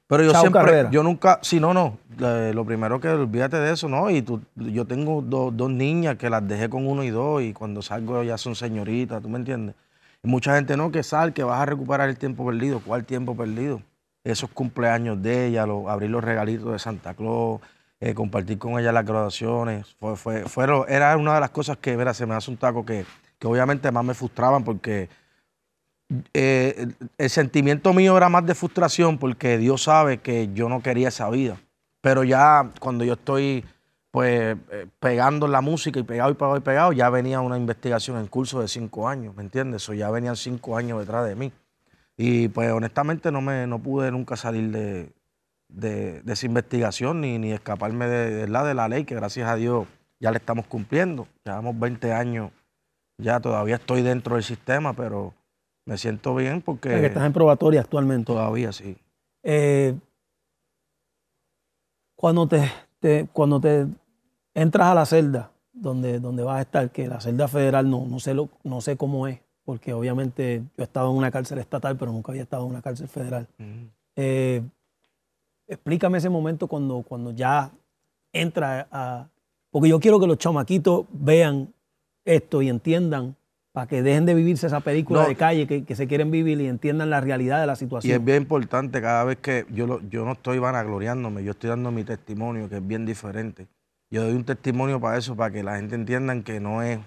[0.07, 0.89] Pero yo siempre, carrera.
[0.91, 4.09] yo nunca, sí, no, no, eh, lo primero que olvídate de eso, ¿no?
[4.09, 7.53] Y tú, yo tengo do- dos niñas que las dejé con uno y dos y
[7.53, 9.75] cuando salgo ya son señoritas, ¿tú me entiendes?
[10.23, 12.81] Y mucha gente, no, que sal, que vas a recuperar el tiempo perdido.
[12.85, 13.81] ¿Cuál tiempo perdido?
[14.31, 17.61] Esos cumpleaños de ella, abrir los regalitos de Santa Claus,
[17.99, 19.95] eh, compartir con ella las graduaciones.
[19.99, 22.85] Fue, fue, fueron- era una de las cosas que, mira, se me hace un taco
[22.85, 23.05] que,
[23.37, 25.09] que obviamente más me frustraban porque
[26.33, 26.87] eh,
[27.17, 31.29] el, sentimiento mío era más de frustración porque Dios sabe que yo no quería esa
[31.29, 31.57] vida.
[32.01, 33.65] Pero ya cuando yo estoy
[34.11, 38.17] pues eh, pegando la música y pegado y pegado y pegado, ya venía una investigación
[38.17, 39.87] en curso de cinco años, ¿me entiendes?
[39.87, 41.51] O ya venían cinco años detrás de mí.
[42.21, 45.13] Y pues honestamente no me no pude nunca salir de,
[45.69, 49.55] de- de esa investigación ni, ni escaparme de, la de la ley, que gracias a
[49.55, 49.87] Dios
[50.19, 51.27] ya le estamos cumpliendo.
[51.45, 52.51] Llevamos 20 años,
[53.17, 55.33] ya todavía estoy dentro del sistema, pero
[55.85, 58.25] me siento bien porque que estás en probatoria actualmente.
[58.25, 58.97] todavía sí.
[59.43, 59.95] Eh,
[62.17, 63.87] cuando te, te- cuando te
[64.53, 68.19] entras a la celda donde, donde vas a estar, que la celda federal no, no,
[68.19, 71.95] sé lo, no sé cómo es, porque obviamente yo he estado en una cárcel estatal,
[71.95, 73.47] pero nunca había estado en una cárcel federal.
[74.15, 74.63] Eh,
[75.67, 77.71] explícame ese momento cuando, cuando ya
[78.33, 79.27] entra a...
[79.69, 81.71] Porque yo quiero que los chamaquitos vean
[82.25, 83.35] esto y entiendan
[83.71, 85.27] para que dejen de vivirse esa película No.
[85.27, 88.15] de calle que, que se quieren vivir y entiendan la realidad de la Y situación.
[88.19, 91.91] es bien importante cada vez que yo, lo- yo no estoy vanagloriándome, yo estoy dando
[91.91, 93.67] mi testimonio, que es bien diferente.
[94.09, 96.97] Yo doy un testimonio para eso, para que la gente entienda que no es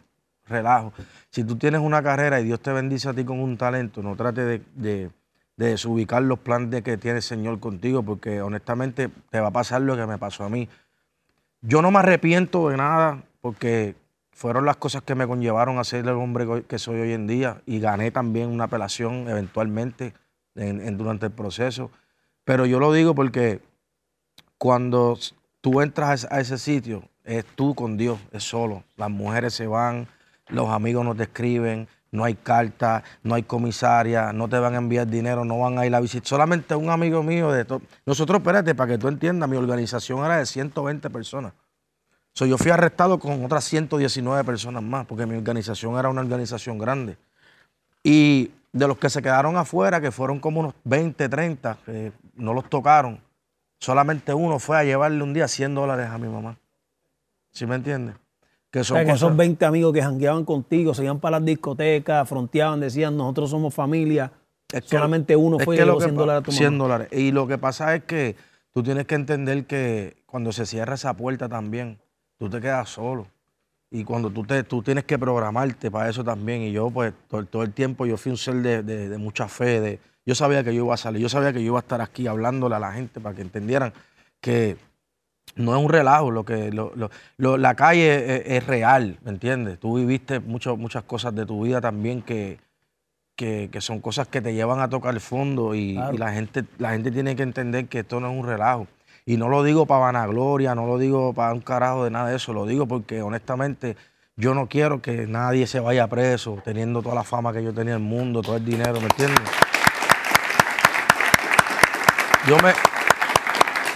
[0.53, 0.93] relajo.
[1.31, 4.15] Si tú tienes una carrera y Dios te bendice a ti con un talento, no
[4.15, 5.11] trate de, de-
[5.57, 9.51] de desubicar los planes de que tiene el Señor contigo, porque honestamente te va a
[9.53, 10.69] pasar lo que me pasó a mí.
[11.61, 13.95] Yo no me arrepiento de nada, porque
[14.33, 17.61] fueron las cosas que me conllevaron a ser el hombre que soy hoy en día
[17.67, 20.15] y gané también una apelación eventualmente
[20.55, 21.91] durante el proceso.
[22.45, 23.61] Pero yo lo digo porque
[24.59, 25.19] cuando
[25.61, 28.85] tú entras a ese sitio, es tú con Dios, es solo.
[28.97, 30.09] Las mujeres se van,
[30.53, 34.79] los amigos no te escriben, no hay carta, no hay comisaria, no te van a
[34.79, 36.29] enviar dinero, no van a ir a visitar.
[36.29, 37.81] Solamente un amigo mío de todo.
[38.05, 41.55] Nosotros, espérate, para que tú entiendas, mi organización era de 120 personas.
[42.35, 46.79] So, yo fui arrestado con otras 119 personas más, porque mi organización era una organización
[46.79, 47.17] grande.
[48.03, 52.55] Y de los que se quedaron afuera, que fueron como unos 20, 30, que no
[52.55, 53.21] los tocaron,
[53.79, 56.57] solamente uno fue a llevarle un día 100 dólares a mi mamá.
[57.51, 58.17] ¿Sí me entiendes?
[58.73, 63.19] Que son esos 20 amigos que jangueaban contigo, se iban para las discotecas, fronteaban, decían,
[63.19, 64.33] nosotros somos familia.
[64.87, 67.09] solamente uno fue y llevó 100 dólares a tu 100 dólares.
[67.13, 68.35] Y lo que pasa es que
[68.73, 71.99] tú tienes que entender que cuando se cierra esa puerta también,
[72.39, 73.27] tú te quedas solo.
[73.91, 76.63] Y cuando tú, te, tú tienes que programarte para eso también.
[76.63, 79.83] Y yo, pues, todo, el tiempo yo fui un ser de, mucha fe.
[79.83, 82.01] De, yo sabía que yo iba a salir, yo sabía que yo iba a estar
[82.01, 83.93] aquí hablándole a la gente para que entendieran
[84.41, 84.79] que
[85.57, 86.71] no es un relajo, lo que
[87.39, 89.79] la calle es, real, ¿me entiendes?
[89.79, 92.59] Tú viviste muchas cosas de tu vida también que,
[93.37, 96.93] que, son cosas que te llevan a tocar el fondo y, y, la, gente, la
[96.93, 98.87] gente tiene que entender que esto no es un relajo.
[99.25, 102.37] Y no lo digo para vanagloria, no lo digo para un carajo de nada de
[102.37, 103.97] eso, lo digo porque honestamente
[104.37, 107.95] yo no quiero que nadie se vaya preso teniendo toda la fama que yo tenía
[107.95, 109.43] en el mundo, todo el dinero, ¿me entiendes?
[112.49, 112.73] Yo me,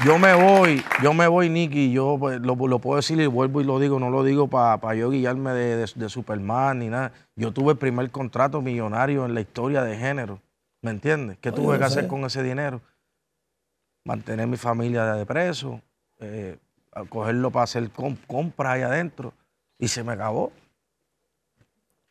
[0.05, 3.65] yo me voy, yo me voy, Nicky, yo pues, lo, puedo decir y vuelvo y
[3.65, 7.13] lo digo, no lo digo para yo guiarme de, Superman ni nada.
[7.35, 10.41] Yo tuve el primer contrato millonario en la historia de género,
[10.83, 11.39] ¿me entiendes?
[11.41, 12.81] ¿Qué tuve que hacer con ese dinero?
[14.05, 15.83] mantener mi familia de preso,
[16.21, 16.57] eh,
[17.09, 19.35] cogerlo para hacer compras ahí adentro
[19.79, 20.53] y se me acabó.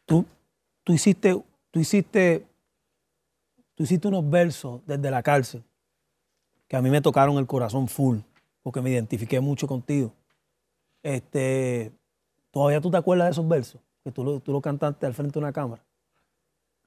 [0.05, 0.25] Tú,
[0.83, 2.45] tú hiciste, tú hiciste,
[3.75, 5.63] tú hiciste unos versos desde la cárcel
[6.67, 8.19] que a mí me tocaron el corazón full,
[8.63, 10.13] porque me identifiqué mucho contigo.
[11.03, 11.91] Este,
[12.51, 13.81] ¿Todavía tú te acuerdas de esos versos?
[14.03, 15.83] Que tú lo, tú lo cantaste al frente de una cámara.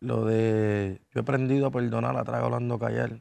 [0.01, 3.21] Lo de yo he aprendido a perdonar, a trago hablando callar.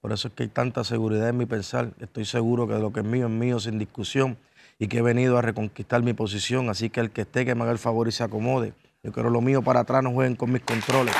[0.00, 1.92] Por eso es que hay tanta seguridad en mi pensar.
[1.98, 4.38] Estoy seguro que lo que es mío es mío sin discusión
[4.78, 6.68] y que he venido a reconquistar mi posición.
[6.68, 8.74] Así que el que esté, que me haga el favor y se acomode.
[9.02, 11.14] Yo quiero lo mío para atrás, no jueguen con mis controles.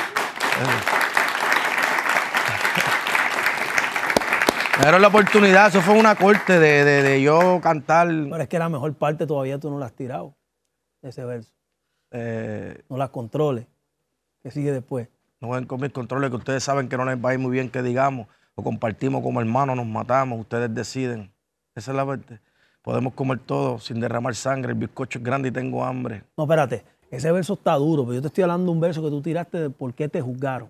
[4.79, 8.07] Me dieron la oportunidad, eso fue una corte de, yo cantar.
[8.07, 10.35] Pero es que la mejor parte todavía tú no la has tirado,
[11.01, 11.53] ese verso.
[12.11, 13.67] Eh, no las controles.
[14.41, 15.07] ¿Qué sigue después?
[15.41, 17.51] No jueguen con mis controles, que ustedes saben que no les va a ir muy
[17.51, 18.27] bien que digamos
[18.63, 21.31] compartimos como hermanos, nos matamos, ustedes deciden.
[21.75, 22.39] Esa es la parte.
[22.81, 26.23] Podemos comer todo sin derramar sangre, el bizcocho es grande y tengo hambre.
[26.37, 29.09] No, espérate, ese verso está duro, pero yo te estoy hablando de un verso que
[29.09, 30.69] tú tiraste de por qué te juzgaron.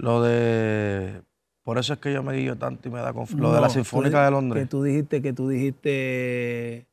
[0.00, 1.22] Lo de...
[1.62, 3.42] Por eso es que yo me guío tanto y me da confusión.
[3.42, 4.64] lo de la Sinfónica de Londres.
[4.64, 6.86] Que tú dijiste, que tú dijiste...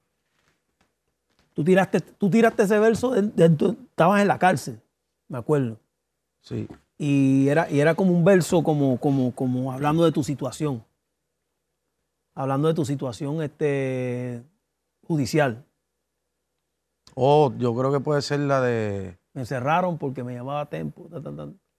[1.54, 4.80] Tú tiraste, tú tiraste ese verso, estabas en la cárcel,
[5.28, 5.80] me acuerdo.
[6.42, 6.68] Sí
[6.98, 10.84] y era, y era como un verso como, como, como hablando de tu situación.
[12.34, 14.44] Hablando de tu situación este,
[15.06, 15.66] judicial.
[17.16, 19.18] Oh, yo creo que puede ser la de...
[19.34, 21.08] Me encerraron porque me llamaba Tempo.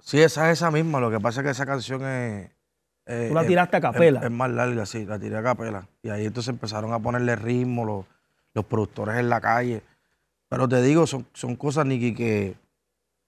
[0.01, 1.01] Sí, esa es esa misma.
[1.01, 2.51] Lo que pasa es que esa canción es...
[3.05, 4.21] Tú la tiraste a capela.
[4.21, 5.89] Es, más larga, sí, la tiré a capela.
[6.03, 8.05] Y ahí entonces empezaron a ponerle ritmo los,
[8.53, 9.83] los productores en la calle.
[10.49, 12.57] Pero te digo, son, son cosas, Nicky, que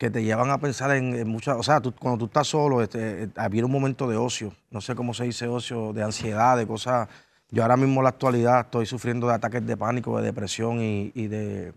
[0.01, 3.67] que te llevan a pensar en, muchas, o sea, cuando tú estás solo, este, había
[3.67, 7.07] un momento de ocio, no sé cómo se dice ocio, de ansiedad, de cosas.
[7.51, 11.27] Yo ahora mismo en la actualidad estoy sufriendo de ataques de pánico, de depresión y,
[11.27, 11.75] de,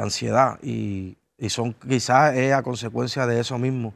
[0.00, 0.58] ansiedad.
[0.64, 1.16] Y,
[1.50, 3.94] son quizás es a consecuencia de eso mismo.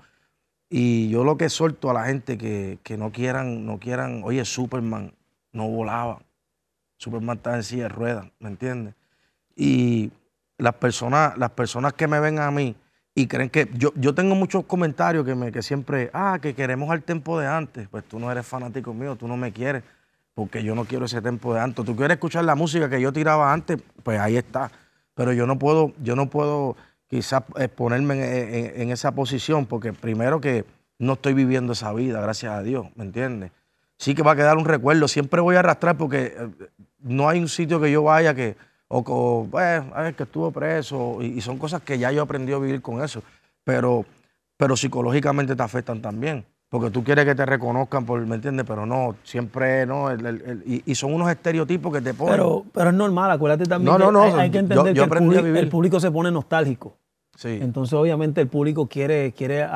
[0.69, 5.15] Y yo lo que suelto a la gente que, no quieran, no quieran, oye, Superman
[5.53, 6.21] no volaba.
[6.99, 8.95] Superman está en silla de ruedas, ¿me entiendes?
[9.55, 10.11] Y
[10.59, 12.75] las personas, las personas que me ven a mí,
[13.15, 16.91] y creen que yo, yo tengo muchos comentarios que, me, que siempre, ah, que queremos
[16.91, 17.89] al tiempo de antes.
[17.89, 19.85] Pues tú no eres fanático mío, tú no me quieres,
[20.35, 21.83] porque yo no quiero ese tiempo de antes.
[21.85, 24.71] Tú quieres escuchar la música que yo tiraba antes, pues ahí está.
[25.15, 26.77] Pero yo no puedo, yo no puedo
[27.09, 27.42] quizás
[27.77, 30.64] ponerme en, esa posición, porque primero que
[30.99, 33.53] no estoy viviendo esa vida, gracias a Dios, ¿me entiendes?
[33.99, 36.49] Sí que va a quedar un recuerdo, siempre voy a arrastrar porque eh,
[37.01, 38.57] no hay un sitio que yo vaya que
[38.88, 39.83] o, pues,
[40.16, 43.23] que estuvo preso, y, son cosas que ya yo aprendí a vivir con eso.
[43.64, 44.07] Pero
[44.57, 46.45] pero psicológicamente te afectan también.
[46.79, 48.67] Porque tú quieres que te reconozcan, por, ¿me entiendes?
[48.69, 50.11] Pero no, siempre no.
[50.11, 52.35] el- el- el- y, y son unos estereotipos que te ponen.
[52.35, 55.09] Pero, pero es normal, acuérdate también No, que no, no, hay, hay que entender yo
[55.09, 55.57] que el público, vivir.
[55.62, 56.99] el público se pone nostálgico.
[57.35, 59.67] sí, Entonces, obviamente, el público quiere, quiere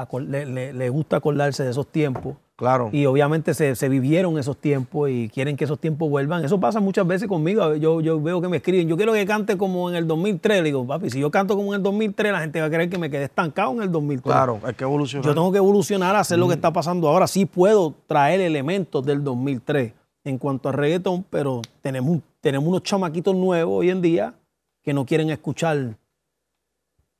[0.47, 2.37] le- le gusta acordarse de esos tiempos.
[2.61, 2.90] Claro.
[2.92, 6.44] Y obviamente se, se vivieron esos tiempos y quieren que esos tiempos vuelvan.
[6.44, 7.75] Eso pasa muchas veces conmigo.
[7.77, 10.59] Yo, yo veo que me escriben, yo quiero que cante como en el 2003.
[10.59, 12.90] Le digo, papi, si yo canto como en el 2003, la gente va a creer
[12.90, 14.31] que me quedé estancado en el 2003.
[14.31, 15.27] claro, hay que evolucionar.
[15.27, 17.27] Yo tengo que evolucionar a hacer lo que está pasando ahora.
[17.27, 19.94] Sí puedo traer elementos del 2003
[20.25, 24.35] en cuanto a reggaetón, pero tenemos, tenemos unos chamaquitos nuevos hoy en día
[24.83, 25.96] que no quieren escuchar.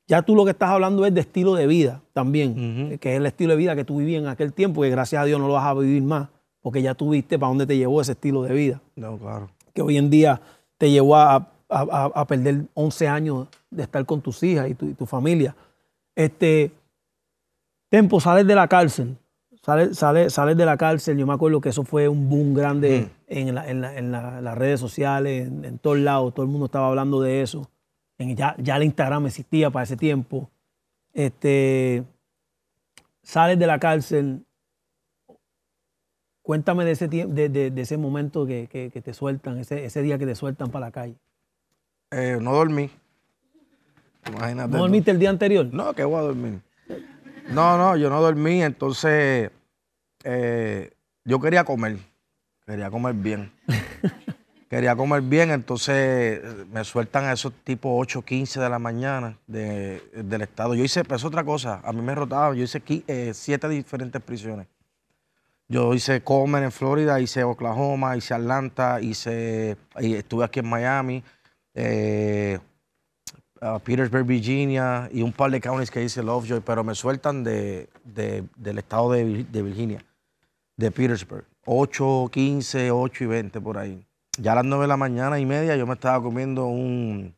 [0.07, 2.51] Ya tú lo que estás hablando es de estilo de vida también,
[2.89, 2.99] Ujú.
[2.99, 5.25] que es el estilo de vida que tú vivías en aquel tiempo, que gracias a
[5.25, 6.27] Dios no lo vas a vivir más,
[6.61, 9.49] porque ya tú viste para dónde te llevó ese estilo de vida No, claro.
[9.73, 10.41] que hoy en día
[10.77, 11.35] te llevó a,
[11.69, 15.55] a- a- perder 11 años de estar con tus hijas y tu, y tu familia.
[16.15, 16.71] Este,
[17.89, 19.17] Tempo, sales de la cárcel,
[19.61, 23.09] sales, sales, sales de la cárcel, yo me acuerdo que eso fue un boom grande
[23.27, 26.51] en, la- en la- en la- las redes sociales, en, en todos lados, todo el
[26.51, 27.69] mundo estaba hablando de eso.
[28.21, 30.49] En- ya, ya el Instagram existía para ese tiempo.
[31.13, 32.03] Este,
[33.23, 34.45] sales de la cárcel,
[36.43, 40.01] Cuéntame de ese, de, de- de ese momento que, que- que te sueltan, ese, ese
[40.01, 41.15] día que te sueltan para la calle.
[42.09, 42.89] Eh, no dormí.
[44.27, 44.71] Imagínate.
[44.71, 45.69] ¿No dormiste el día anterior?
[45.71, 46.59] No, que voy a dormir.
[47.51, 49.51] No, no, yo no dormí, entonces
[50.23, 50.91] eh,
[51.25, 51.99] yo quería comer,
[52.65, 53.51] quería comer bien.
[54.71, 60.01] quería comer bien, entonces me sueltan a esos tipo 8, 15 de la mañana de-
[60.15, 60.73] del estado.
[60.75, 64.67] Yo hice, pues otra cosa, a mí me rotaban, yo hice eh, siete diferentes prisiones.
[65.67, 71.23] Yo hice Comer en Florida, hice Oklahoma, hice Atlanta, hice, estuve aquí en Miami.
[71.73, 72.57] eh,
[73.83, 78.43] Petersburg, Virginia, y un par de counties que hice Lovejoy, pero me sueltan de, de-
[78.55, 80.03] del estado de, de Virginia,
[80.77, 81.45] de Petersburg.
[81.65, 84.03] 8, 15, 8 y 20 por ahí.
[84.37, 87.33] Ya a las 9 de la mañana y media yo me estaba comiendo un,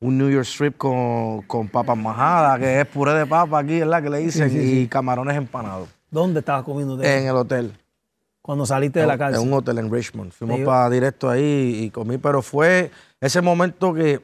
[0.00, 4.02] un New York Strip con, con papas majadas, que es puré de papa aquí, ¿verdad?
[4.02, 5.88] Que le dicen, Sí, sí, y camarones empanados.
[6.10, 7.72] ¿Dónde estabas comiendo En el hotel.
[8.42, 9.40] cuando saliste de la cárcel?
[9.42, 10.32] En un hotel en Richmond.
[10.32, 14.20] Fuimos para directo ahí y comí, pero fue ese momento que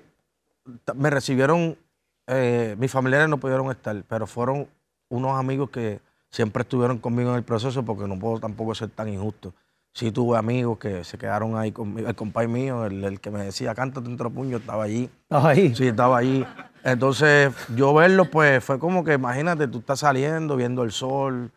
[0.97, 1.79] me recibieron,
[2.27, 4.67] eh, mis familiares no pudieron estar, pero fueron
[5.09, 6.01] unos amigos que
[6.31, 9.55] siempre estuvieron conmigo en el proceso porque no puedo tampoco ser tan injusto.
[9.93, 12.09] Sí tuve amigos que se quedaron ahí conmigo.
[12.09, 15.11] El compadre mío, el, el que me decía, cántate un puño, estaba allí.
[15.23, 15.75] ¿Estabas ahí?
[15.75, 16.47] Sí, estaba allí.
[16.85, 21.51] Entonces, yo verlo, pues, fue como que, imagínate, tú estás saliendo, viendo el sol.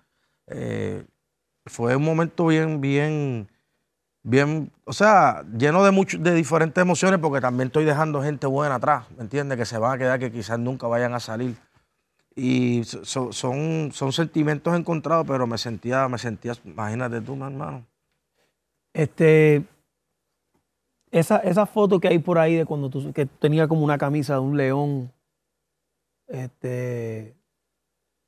[0.48, 1.06] eh,
[1.68, 3.48] fue un momento bien, bien,
[4.24, 8.76] bien, o sea, lleno de mucho, de diferentes emociones, porque también estoy dejando gente buena
[8.76, 9.58] atrás, ¿me entiendes?
[9.58, 11.56] Que se van a quedar, que quizás nunca vayan a salir.
[12.36, 17.44] Y so- so- son, son sentimientos encontrados, pero me sentía, me sentía, imagínate tú, mi
[17.44, 17.86] hermano.
[18.94, 19.64] Este,
[21.12, 24.34] esa, esa foto que hay por ahí de cuando tú que tenía como una camisa
[24.36, 25.12] de un león,
[26.28, 27.36] este,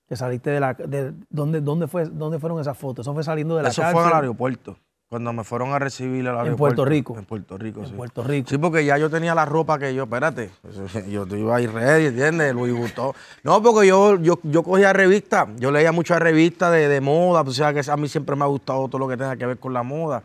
[0.07, 3.05] que saliste de la, de, ¿dónde, dónde, fue, ¿dónde fueron esas fotos?
[3.05, 3.95] Eso fue saliendo de la Eso cárcel.
[3.95, 6.57] fue en el aeropuerto, cuando me fueron a recibir al aeropuerto.
[6.57, 7.17] Puerto Rico.
[7.17, 7.93] En Puerto Rico, en sí.
[7.93, 8.49] Puerto Rico.
[8.49, 10.49] Sí, porque ya yo tenía la ropa que yo, espérate,
[11.09, 12.53] yo te iba a ir ready, ¿entiendes?
[12.53, 13.13] Louis Vuitton.
[13.43, 17.57] No, porque yo, yo, yo cogía revistas, yo leía muchas revistas de, de moda, pues,
[17.59, 19.57] o sea que a mí siempre me ha gustado todo lo que tenga que ver
[19.57, 20.23] con la moda.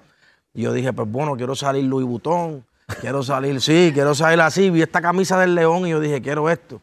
[0.58, 2.66] Y yo dije, pues bueno, quiero salir Louis Vuitton,
[3.00, 4.70] quiero salir, sí, quiero salir así.
[4.70, 6.80] Vi esta camisa del león y yo dije, quiero esto.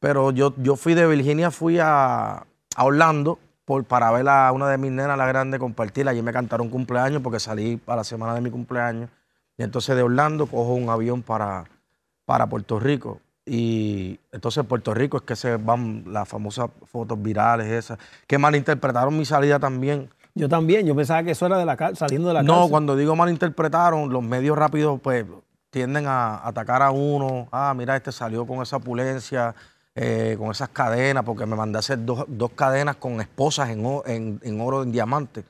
[0.00, 2.38] Pero yo, yo fui de Virginia, fui a,
[2.74, 6.08] a Orlando por, para ver a una de mis nenas, la grande, compartir.
[6.08, 9.08] Allí me cantaron cumpleaños porque salí para la semana de mi cumpleaños.
[9.56, 11.62] Y entonces de Orlando cojo un avión para,
[12.24, 13.20] para Puerto Rico.
[13.44, 18.36] Y entonces en Puerto Rico es que se van las famosas fotos virales esas, que
[18.36, 20.10] malinterpretaron mi salida también.
[20.36, 22.70] Yo también, yo pensaba que eso era de la saliendo de la No, cárcel.
[22.70, 25.24] cuando digo malinterpretaron, los medios rápidos pues
[25.70, 27.48] tienden a atacar a uno.
[27.50, 29.54] Ah, mira, este salió con esa opulencia,
[29.94, 33.82] eh, con esas cadenas, porque me mandé a hacer dos, dos cadenas con esposas en,
[34.04, 35.42] en- en oro, en diamante.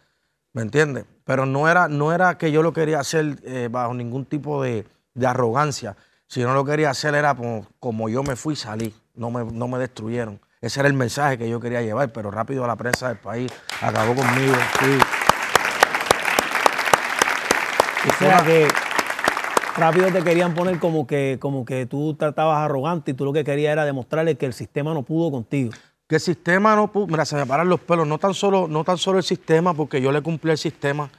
[0.53, 1.05] ¿Me entiendes?
[1.24, 4.87] Pero no era, no era que yo lo quería hacer eh, bajo ningún tipo de,
[5.14, 5.97] de arrogancia.
[6.28, 8.95] Si no lo quería hacer era como, como yo me fui y salí.
[9.16, 10.39] No me, no me destruyeron.
[10.61, 14.14] Ese era el mensaje que yo quería llevar, pero rápido la prensa del país acabó
[14.14, 14.54] conmigo.
[14.80, 14.98] sí.
[18.09, 18.68] O sea que
[19.76, 23.44] rápido te querían poner como que, como que tú tratabas arrogante y tú lo que
[23.44, 25.72] querías era demostrarle que el sistema no pudo contigo.
[26.07, 28.84] Que el sistema no pudo, mira, se me paran los pelos, no tan solo, no
[28.84, 31.11] tan solo el sistema, porque yo le cumplí el sistema,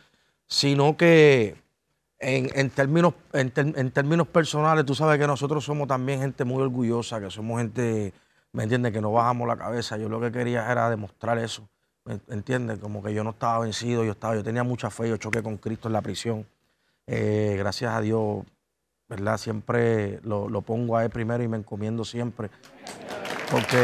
[0.47, 1.55] sino que
[2.19, 6.45] en, en términos, en, ter- en términos personales, tú sabes que nosotros somos también gente
[6.45, 8.13] muy orgullosa, que somos gente,
[8.57, 8.91] ¿me entiendes?
[8.91, 9.97] Que no bajamos la cabeza.
[9.97, 11.69] Yo lo que quería era demostrar eso,
[12.05, 12.79] ¿me entiendes?
[12.79, 15.57] Como que yo no estaba vencido, yo, estaba, yo tenía mucha fe, yo choqué con
[15.57, 16.47] Cristo en la prisión.
[17.05, 18.43] Eh, gracias a Dios,
[19.07, 19.37] ¿verdad?
[19.37, 22.49] Siempre lo, lo pongo a Él primero y me encomiendo siempre.
[23.51, 23.77] Porque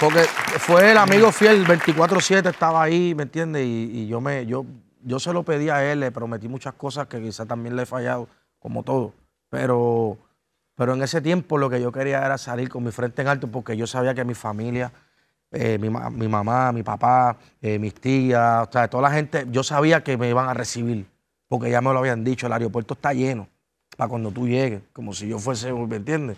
[0.00, 0.20] porque
[0.58, 3.64] fue el amigo fiel, 24-7 estaba ahí, ¿me entiendes?
[3.66, 4.64] Y, yo, me, yo,
[5.02, 7.86] yo se lo pedí a él, le prometí muchas cosas que quizás también le he
[7.86, 8.28] fallado,
[8.58, 9.12] como todo.
[9.50, 10.16] Pero,
[10.74, 13.48] pero en ese tiempo lo que yo quería era salir con mi frente en alto
[13.48, 14.92] porque yo sabía que mi familia,
[15.50, 20.02] eh, mi, mamá, mi papá, eh, mis tías, o sea, toda la gente, yo sabía
[20.02, 21.06] que me iban a recibir
[21.48, 23.48] porque ya me lo habían dicho, el aeropuerto está lleno
[23.96, 26.36] para cuando tú llegues, como si yo fuese, ¿me entiendes?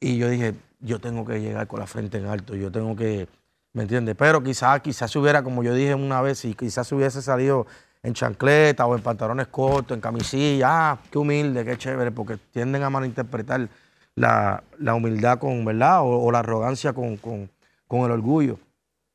[0.00, 3.26] Y yo dije, yo tengo que llegar con la frente en alto, yo tengo que,
[3.72, 4.14] ¿me entiendes?
[4.16, 7.66] Pero quizás, quizás hubiera, como yo dije una vez, y quizás se hubiese salido
[8.04, 12.82] en chancleta o en pantalones cortos, en camisilla, ah, qué humilde, qué chévere, porque tienden
[12.82, 13.66] a malinterpretar
[14.14, 14.62] la,
[14.94, 16.00] humildad con, ¿verdad?
[16.02, 17.48] O, la arrogancia con, con,
[17.90, 18.58] el orgullo.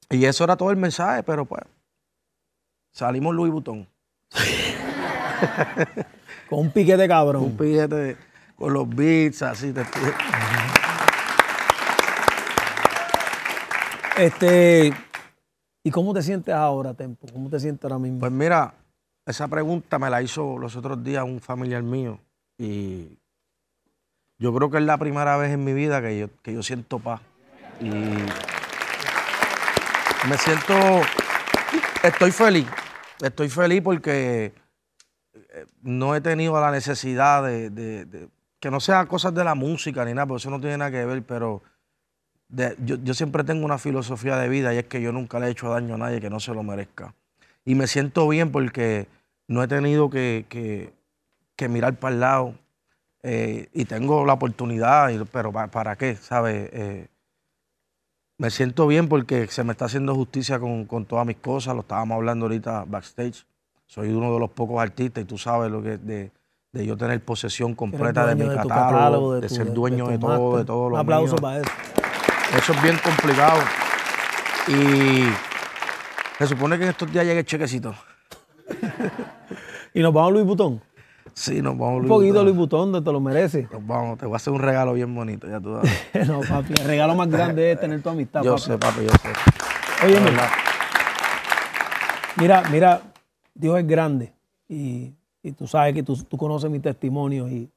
[0.10, 1.62] Y eso era todo el mensaje, pero pues
[2.92, 3.88] salimos Louis Vuitton.
[6.50, 7.44] con un piquete cabrón.
[7.44, 8.18] Un piquete
[8.56, 9.72] con los beats, así.
[9.72, 9.84] Te...
[14.18, 14.94] Este,
[15.84, 17.28] ¿Y cómo te sientes ahora, Tempo?
[17.32, 18.20] ¿Cómo te sientes ahora mismo?
[18.20, 18.74] Pues mira,
[19.26, 22.20] esa pregunta me la hizo los otros días un familiar mío
[22.58, 23.18] y
[24.38, 27.00] yo creo que es la primera vez en mi vida que yo, que yo siento
[27.00, 27.22] paz.
[27.80, 27.90] Y
[30.28, 30.74] me siento,
[32.04, 32.68] estoy feliz,
[33.22, 34.54] estoy feliz porque
[35.34, 40.04] eh, no he tenido la necesidad de, de que no sean cosas de la música
[40.04, 41.62] ni nada, porque eso no tiene nada que ver, pero
[42.50, 45.70] yo, siempre tengo una filosofía de vida y es que yo nunca le he hecho
[45.70, 47.14] daño a nadie que no se lo merezca.
[47.64, 49.08] Y me siento bien porque
[49.48, 50.92] no he tenido que,
[51.70, 52.54] mirar para el lado
[53.22, 56.16] eh, y tengo la oportunidad, pero ¿para, qué?
[56.16, 56.70] ¿Sabes?
[56.74, 57.08] Eh,
[58.38, 62.16] me siento bien porque se me está haciendo justicia con, todas mis cosas, lo estábamos
[62.16, 63.46] hablando ahorita backstage.
[63.86, 66.32] Soy uno de los pocos artistas y tú sabes lo que de,
[66.72, 70.90] de yo tener posesión completa de mi catálogo, de, ser dueño de, todo, de todo
[70.90, 71.70] lo Un aplauso para eso.
[72.58, 73.60] Eso es bien complicado.
[74.68, 75.24] Y
[76.38, 77.94] se supone que en estos días llegue el chequecito.
[79.94, 80.82] ¿Y nos vamos a Luis Butón?
[81.34, 83.72] Sí, nos vamos a Luis Un poquito Luis Butón, te lo mereces.
[83.72, 85.70] Nos vamos, te voy a hacer un regalo bien bonito, ya tú
[86.28, 90.06] no, papi, el regalo más grande es tener tu amistad, Yo sé, papi, yo sé.
[90.06, 90.50] Oye, mira,
[92.38, 93.02] mira, mira,
[93.54, 94.34] Dios es grande
[94.68, 95.14] y,
[95.58, 97.70] tú sabes que tú, conoces mi testimonio y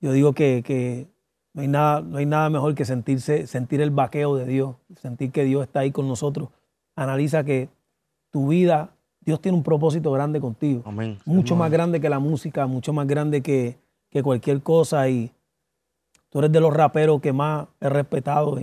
[0.00, 1.08] yo digo que, que
[1.56, 5.32] no hay nada, no hay nada mejor que sentirse, sentir el vaqueo de Dios, sentir
[5.32, 6.50] que Dios está ahí con nosotros.
[6.94, 7.70] Analiza que
[8.30, 8.90] tu vida,
[9.22, 10.82] Dios tiene un propósito grande contigo.
[10.84, 11.18] Amén.
[11.24, 13.78] Mucho más grande que la música, mucho más grande que,
[14.22, 15.08] cualquier cosa.
[15.08, 15.32] Y
[16.28, 18.58] tú eres de los raperos que más he respetado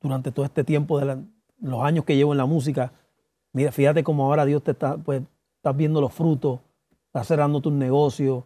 [0.00, 1.18] durante todo este tiempo, de
[1.60, 2.90] los años que llevo en la música.
[3.52, 5.22] Mira, fíjate cómo ahora Dios te está, pues,
[5.56, 6.58] estás viendo los frutos,
[7.06, 8.42] estás cerrando tus negocios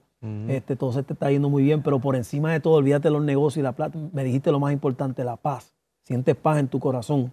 [0.49, 3.25] este, todo se te está yendo muy bien, pero por encima de todo, olvídate los
[3.25, 3.99] negocios y la plata.
[4.12, 5.73] Me dijiste lo más importante, la paz.
[6.05, 7.33] Sientes paz en tu corazón.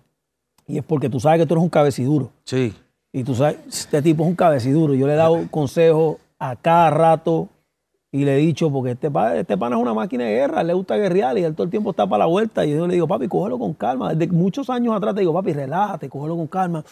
[0.67, 2.31] Y es porque tú sabes que tú eres un cabeciduro.
[2.45, 2.73] Sí.
[3.11, 4.93] Y tú sabes, este tipo es un cabeciduro.
[4.95, 7.49] Yo le he dado consejos a cada rato
[8.11, 10.97] y le he dicho, porque este, este pana es una máquina de guerra, le gusta
[10.97, 12.65] guerrear y él todo el tiempo está para la vuelta.
[12.65, 14.15] Y yo le digo, papi, cógelo con calma.
[14.15, 16.83] Desde muchos años atrás te digo, papi, relájate, cógelo con calma.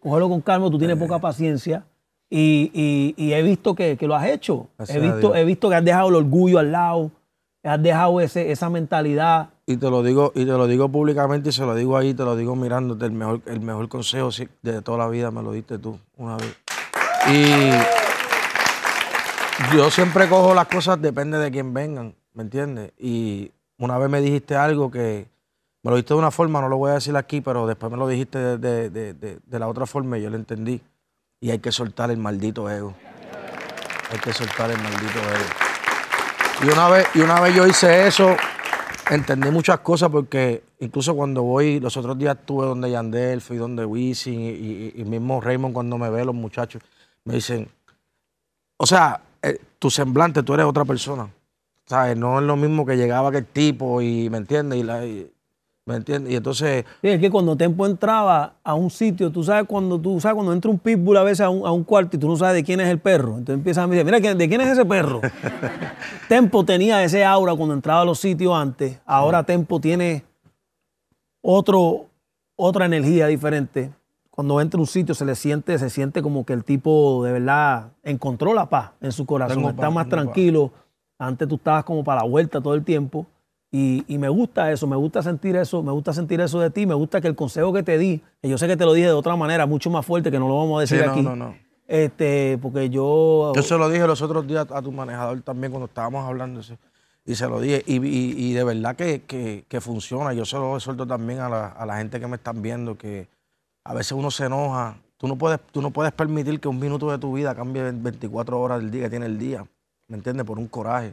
[0.00, 1.84] Cógelo con calma, tú tienes poca paciencia.
[2.30, 4.68] Y, he visto que, lo has hecho.
[4.88, 7.10] he visto, he visto que has dejado el orgullo al lado,
[7.62, 9.50] has dejado ese, esa mentalidad.
[9.66, 12.24] Y te lo digo, y te lo digo públicamente y se lo digo ahí, te
[12.24, 14.30] lo digo mirándote, el mejor, el mejor consejo
[14.62, 16.56] de toda la vida me lo diste tú una vez.
[17.30, 17.70] Y
[19.76, 22.92] yo siempre cojo las cosas, depende de quién vengan, ¿me entiendes?
[22.98, 25.26] Y una vez me dijiste algo que
[25.82, 27.98] me lo dijiste de una forma, no lo voy a decir aquí, pero después me
[27.98, 30.80] lo dijiste de, de la otra forma y yo lo entendí.
[31.40, 32.94] Y hay que soltar el maldito ego.
[34.10, 35.68] Hay que soltar el maldito ego.
[36.64, 38.36] Y una vez, y una vez yo hice eso,
[39.10, 43.84] entendí muchas cosas porque incluso cuando voy, los otros días estuve donde Yandel, fui donde
[43.84, 46.82] Wisin y, y, mismo Raymond cuando me ve, los muchachos,
[47.24, 47.68] me dicen,
[48.76, 51.30] o sea, eh, tu semblante, tú eres otra persona.
[51.86, 52.16] ¿Sabes?
[52.16, 54.78] No es lo mismo que llegaba aquel tipo y, ¿me entiendes?
[54.78, 55.00] Y, la,
[55.88, 56.30] ¿Me entiendes?
[56.34, 56.84] Y entonces.
[57.00, 60.52] Sí, es que cuando Tempo entraba a un sitio, tú sabes cuando tú sabes cuando
[60.52, 62.88] entra un pitbull a veces a un, cuarto y tú no sabes de quién es
[62.88, 63.38] el perro.
[63.38, 65.22] Entonces empiezas a decir, mira, ¿de quién es ese perro?
[66.28, 69.00] Tempo tenía ese aura cuando entraba a los sitios antes.
[69.06, 70.24] Ahora Tempo tiene
[71.40, 72.04] otro,
[72.54, 73.90] otra energía diferente.
[74.30, 77.32] Cuando entra a un sitio se le siente, se siente como que el tipo de
[77.32, 79.64] verdad encontró la paz en su corazón.
[79.64, 80.70] está más tranquilo.
[81.18, 83.26] Antes tú estabas como para la vuelta todo el tiempo.
[83.70, 86.86] Y, y me gusta eso, me gusta sentir eso, me gusta sentir eso de ti,
[86.86, 89.08] me gusta que el consejo que te di, que yo sé que te lo dije
[89.08, 91.22] de otra manera, mucho más fuerte, que no lo vamos a decir Sí, no, aquí.
[91.22, 91.54] no, no.
[91.86, 93.52] Este, porque yo.
[93.54, 96.60] Yo se lo dije los otros días a tu manejador también cuando estábamos hablando.
[96.60, 96.76] eso,
[97.26, 97.82] Y se lo dije.
[97.86, 100.32] Y, y- y de verdad que, que- que funciona.
[100.32, 103.28] Yo se lo suelto también a la, a la gente que me están viendo, que
[103.84, 104.96] a veces uno se enoja.
[105.18, 108.58] Tú no, puedes, tú no puedes permitir que un minuto de tu vida cambie 24
[108.60, 109.66] horas del día que tiene el día.
[110.08, 110.46] ¿Me entiendes?
[110.46, 111.12] Por un coraje.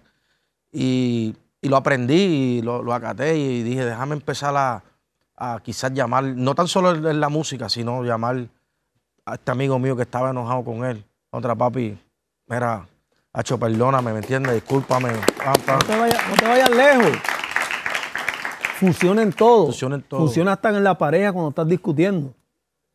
[0.72, 1.36] Y,
[1.66, 2.14] y lo aprendí
[2.58, 4.84] y lo, lo acaté y dije, déjame empezar a,
[5.36, 8.48] a quizás llamar, no tan solo en la música, sino llamar
[9.26, 11.04] a este amigo mío que estaba enojado con él.
[11.32, 11.98] Contra papi,
[12.48, 12.88] mira,
[13.34, 14.54] Hacho, perdóname, ¿me entiendes?
[14.54, 15.10] Discúlpame.
[15.44, 15.80] pam, pam.
[15.80, 17.18] No te vayas, no te vayas lejos.
[18.80, 19.66] Funciona en todo.
[19.66, 20.20] Funciona en todo.
[20.20, 22.30] Funciona hasta en la pareja cuando estás discutiendo.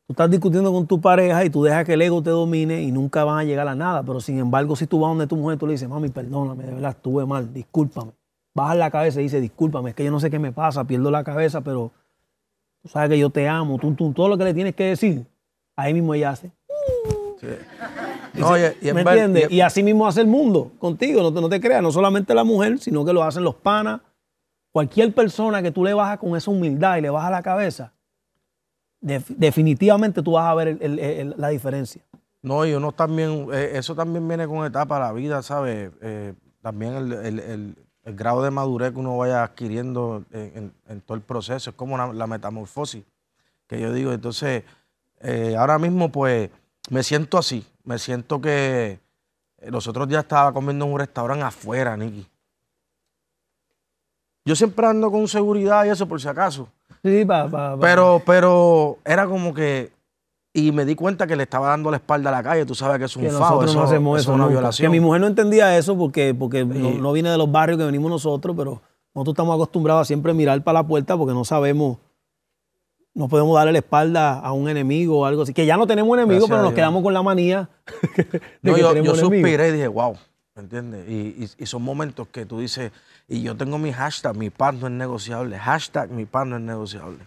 [0.06, 2.92] Tú estás discutiendo con tu pareja y tú dejas que el ego te domine y
[2.92, 4.02] nunca van a llegar a nada.
[4.02, 6.74] Pero sin embargo, si tú vas donde tu mujer, tú le dices, mami, perdóname, de
[6.74, 8.12] verdad estuve mal, discúlpame.
[8.54, 11.10] Bajas la cabeza y dices, discúlpame, es que yo no sé qué me pasa, pierdo
[11.10, 11.92] la cabeza, pero
[12.82, 15.24] tú sabes que yo te amo, tú, tú, todo lo que le tienes que decir,
[15.76, 16.50] ahí mismo ella hace.
[18.34, 18.60] No, y-
[18.92, 19.50] ¿Me entiendes?
[19.50, 22.34] y- Y así mismo hace el mundo contigo, no te, no te creas, no solamente
[22.34, 24.00] la mujer, sino que lo hacen los panas.
[24.72, 27.92] Cualquier persona que tú le bajas con esa humildad y le bajas la cabeza,
[29.00, 32.02] def- definitivamente tú vas a ver el- el- el- la diferencia.
[32.42, 35.90] No, y uno también, eh, eso también viene con etapa de la vida, ¿sabes?
[36.02, 41.16] Eh, también el, el- grado de madurez que uno vaya adquiriendo en, en- en todo
[41.16, 43.04] el proceso, es como una- la metamorfosis,
[43.66, 44.12] que yo digo.
[44.12, 44.64] Entonces,
[45.20, 46.50] eh, ahora mismo, pues,
[46.90, 48.98] me siento así, me siento que
[49.58, 52.26] eh, los otros días estaba comiendo en un restaurante afuera, Nicky.
[54.44, 56.68] Yo siempre ando con seguridad y eso por si acaso.
[57.04, 59.92] Sí, pa- pa- pa- Pero, pero era como que.
[60.52, 62.66] Y me di cuenta que le estaba dando la espalda a la calle.
[62.66, 64.32] Tú sabes que es un que FAO, eso, no hacemos eso eso.
[64.32, 64.58] es una nunca.
[64.58, 64.86] violación.
[64.86, 66.98] Que mi mujer no entendía eso porque, porque no, Sí.
[67.00, 68.82] no viene de los barrios que venimos nosotros, pero
[69.14, 71.98] nosotros estamos acostumbrados a siempre mirar para la puerta porque no sabemos,
[73.14, 75.54] no podemos darle la espalda a un enemigo o algo así.
[75.54, 77.68] Que ya no tenemos enemigo, Gracias pero nos quedamos con la manía
[78.16, 80.16] de No, que yo, tenemos yo suspiré y dije, wow,
[80.56, 81.08] ¿me entiendes?
[81.08, 82.90] Y, y- y son momentos que tú dices,
[83.28, 85.56] y yo tengo mi hashtag, mi pan no es negociable.
[85.58, 87.18] Hashtag, mi pan no es negociable.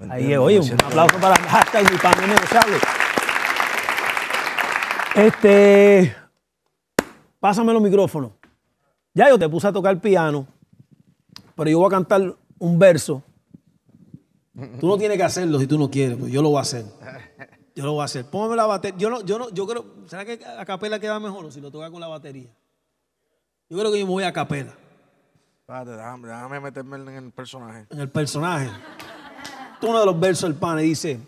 [0.00, 0.38] ¿Me Ahí, entiendes?
[0.38, 2.76] oye, un aplauso para hashtag mi pan no es negociable.
[5.14, 6.16] Este,
[7.38, 8.32] pásame los micrófonos.
[9.12, 10.46] Ya yo te puse a tocar piano,
[11.56, 13.22] pero yo voy a cantar un verso.
[14.78, 16.84] Tú no tienes que hacerlo si tú no quieres, pues yo lo voy a hacer.
[17.74, 18.24] Yo lo voy a hacer.
[18.26, 18.98] Póngame la batería.
[18.98, 21.70] Yo no, yo no, yo creo, ¿será que a capela queda mejor o si lo
[21.70, 22.50] toca con la batería?
[23.68, 24.72] Yo creo que yo me voy a capela.
[25.60, 27.86] Espérate, déjame, déjame meterme en el personaje.
[27.90, 28.68] en el personaje.
[29.82, 31.18] Uno de los versos del pane dice,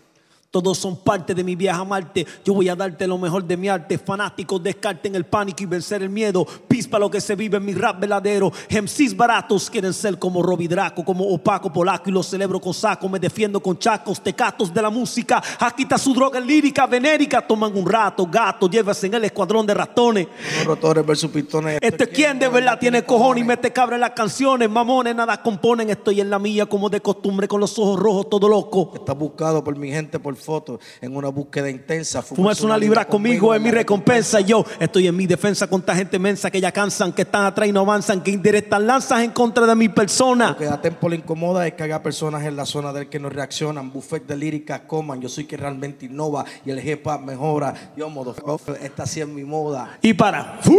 [0.53, 2.27] todos son parte de mi viaje a Marte.
[2.45, 3.97] Yo voy a darte lo mejor de mi arte.
[3.97, 6.45] Fanáticos descarten el pánico y vencer el miedo.
[6.67, 8.51] Pispa lo que se vive en mi rap verdadero.
[8.69, 13.09] MCs baratos quieren ser como Robbie Draco, como Opaco Polaco y lo celebro con saco.
[13.09, 15.41] Me defiendo con chacos, tecatos de la música.
[15.57, 17.41] Aquí está su droga lírica, venérica.
[17.41, 20.27] Toman un rato, gato, llévase en el escuadrón de ratones.
[20.67, 21.79] Rotores versus pistones.
[21.81, 24.69] Este quien de verdad tiene cojones y mete cabra en las canciones.
[24.69, 25.89] Mamones nada componen.
[25.89, 28.91] Estoy en la mía como de costumbre con los ojos rojos, todo loco.
[28.93, 32.21] Está buscado por mi gente por foto en una búsqueda intensa.
[32.21, 34.41] Fumarse una libra conmigo es mi recompensa.
[34.41, 37.71] Yo estoy en mi defensa contra gente mensa que ya cansan, que están atrás y
[37.71, 40.49] no avanzan, que indirectas lanzas en contra de mi persona.
[40.49, 43.19] Lo que a Tempo le incomoda es que haga personas en la zona del que
[43.19, 43.91] no reaccionan.
[43.91, 45.21] Buffet de líricas coman.
[45.21, 47.93] Yo soy que realmente innova y el hip hop mejora.
[47.95, 48.35] Yo, modo,
[48.81, 49.97] esta sí es mi moda.
[50.01, 50.59] Y para.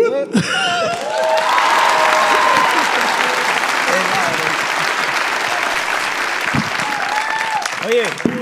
[7.86, 8.33] Oye.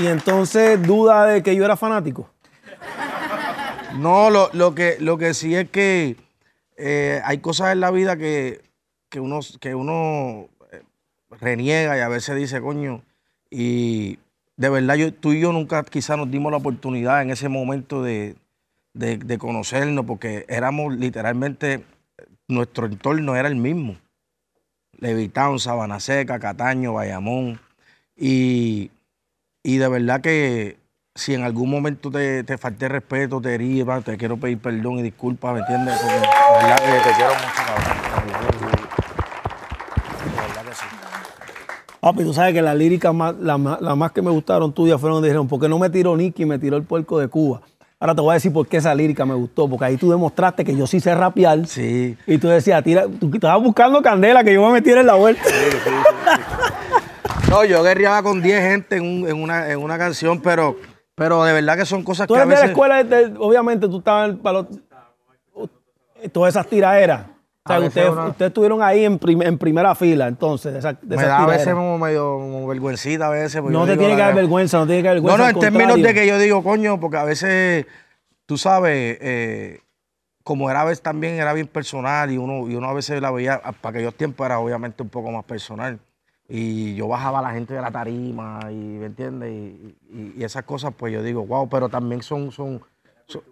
[0.00, 2.28] Y entonces duda de que yo era fanático.
[3.98, 6.16] No, lo, lo que, lo que sí es que
[6.76, 8.62] eh, hay cosas en la vida que,
[9.10, 10.82] que uno, que uno eh,
[11.30, 13.02] reniega y a veces dice, coño,
[13.50, 14.18] y
[14.56, 18.02] de verdad yo, tú y yo nunca quizás nos dimos la oportunidad en ese momento
[18.02, 18.36] de,
[18.94, 21.84] de- de conocernos porque éramos literalmente,
[22.48, 23.96] nuestro entorno era el mismo.
[24.98, 27.60] Levitown, Sabana Seca, Cataño, Bayamón.
[28.16, 28.90] Y,
[29.62, 30.78] y de verdad que
[31.14, 35.02] si en algún momento te, te falté respeto, te herí, te quiero pedir perdón y
[35.02, 35.98] disculpas, ¿me entiendes?
[36.00, 37.92] Porque de verdad que te quiero mucho, cabrón.
[40.72, 40.74] Sí.
[40.74, 40.86] Sí.
[42.00, 43.58] Papi, tú sabes que las líricas más, las
[43.96, 46.46] más, que me gustaron tuyas fueron donde dijeron, ¿por qué no me tiró Nicky y
[46.46, 47.60] me tiró el puerco de Cuba?
[48.00, 50.64] Ahora te voy a decir por qué esa lírica me gustó, porque ahí tú demostraste
[50.64, 51.64] que yo sí sé rapear.
[51.68, 52.16] Sí.
[52.26, 55.44] Y tú decías, tira, tú estabas buscando candela que yo me metiera en la vuelta.
[57.52, 60.76] No, yo guerreaba con 10 gente en, un- en una, en una canción, pero,
[61.14, 62.70] pero de verdad que son cosas Tú que a eres de la veces...
[62.70, 64.66] escuela, de- obviamente tú estabas en- para los-
[66.32, 67.26] todas esas tiraderas.
[67.64, 70.94] O sea, veces ustedes, ustedes estuvieron ahí en, prim- en primera fila, entonces, de esa,
[70.94, 73.62] de Me da a veces como medio como vergüencita a veces.
[73.62, 75.38] No te tiene que dar vergüenza, no tiene que dar vergüenza.
[75.38, 77.86] No, no, en términos de que yo digo, coño, porque a veces,
[78.46, 79.80] tú sabes, eh,
[80.42, 83.30] como era a veces también era bien personal y uno, y uno a veces la
[83.30, 86.00] veía, para aquellos tiempos era obviamente un poco más personal.
[86.54, 89.50] Y yo bajaba a la gente de la tarima y, ¿me entiendes?
[89.50, 92.82] Y, y- y esas cosas, pues yo digo, wow, pero también son, son,
[93.26, 93.42] son-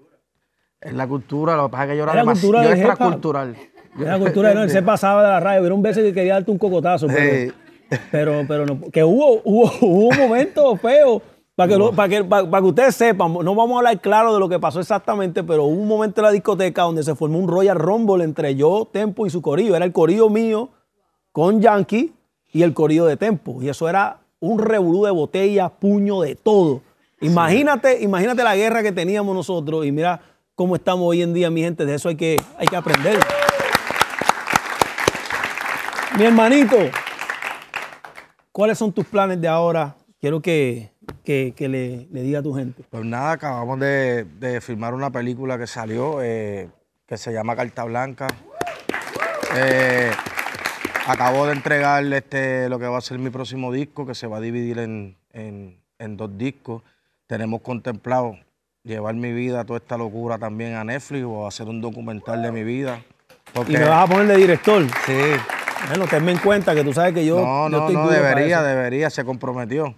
[0.82, 3.56] es la cultura, lo que pasa es que yo era demasiado, cultura yo extracultural.
[3.96, 5.66] La cultura, no, él se pasaba de la radio.
[5.66, 7.52] Hubo un veces que quería darte un cocotazo, pero,
[7.90, 7.98] Sí.
[8.10, 11.22] pero, pero no, que hubo, hubo, hubo un momento feo.
[11.56, 14.34] Para que, lo- para, que, para, para que ustedes sepan, no vamos a hablar claro
[14.34, 17.38] de lo que pasó exactamente, pero hubo un momento en la discoteca donde se formó
[17.38, 19.74] un Royal Rumble entre yo, Tempo y su corillo.
[19.74, 20.68] Era el corillo mío
[21.32, 22.12] con Yankee
[22.52, 23.62] y el corillo de Tempo.
[23.62, 26.82] Y eso era un revolú de botellas, puño, de todo.
[27.20, 30.20] Imagínate, imagínate la guerra que teníamos nosotros y mira
[30.54, 31.84] cómo estamos hoy en día, mi gente.
[31.84, 33.18] De eso hay que, hay que aprender.
[36.18, 36.76] Mi hermanito,
[38.52, 39.94] ¿cuáles son tus planes de ahora?
[40.20, 40.90] Quiero que,
[41.24, 42.82] que- que le, le diga a tu gente.
[42.90, 46.68] Pues nada, acabamos de, de filmar una película que salió eh,
[47.06, 48.26] que se llama Carta Blanca.
[49.56, 50.10] Eh,
[51.12, 54.38] acabo de entregar este, lo que va a ser mi próximo disco, que se va
[54.38, 56.82] a dividir en, en- en dos discos.
[57.26, 58.36] Tenemos contemplado
[58.82, 62.64] llevar mi vida, toda esta locura también a Netflix o hacer un documental de mi
[62.64, 63.02] vida.
[63.52, 64.82] Porque, Y me vas a poner de director.
[65.06, 65.18] sí,
[65.88, 67.36] Bueno, tenme en cuenta que tú sabes que yo.
[67.36, 69.94] no, yo no, estoy no, debería, debería, se comprometió.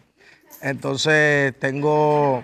[0.61, 2.43] Entonces, tengo,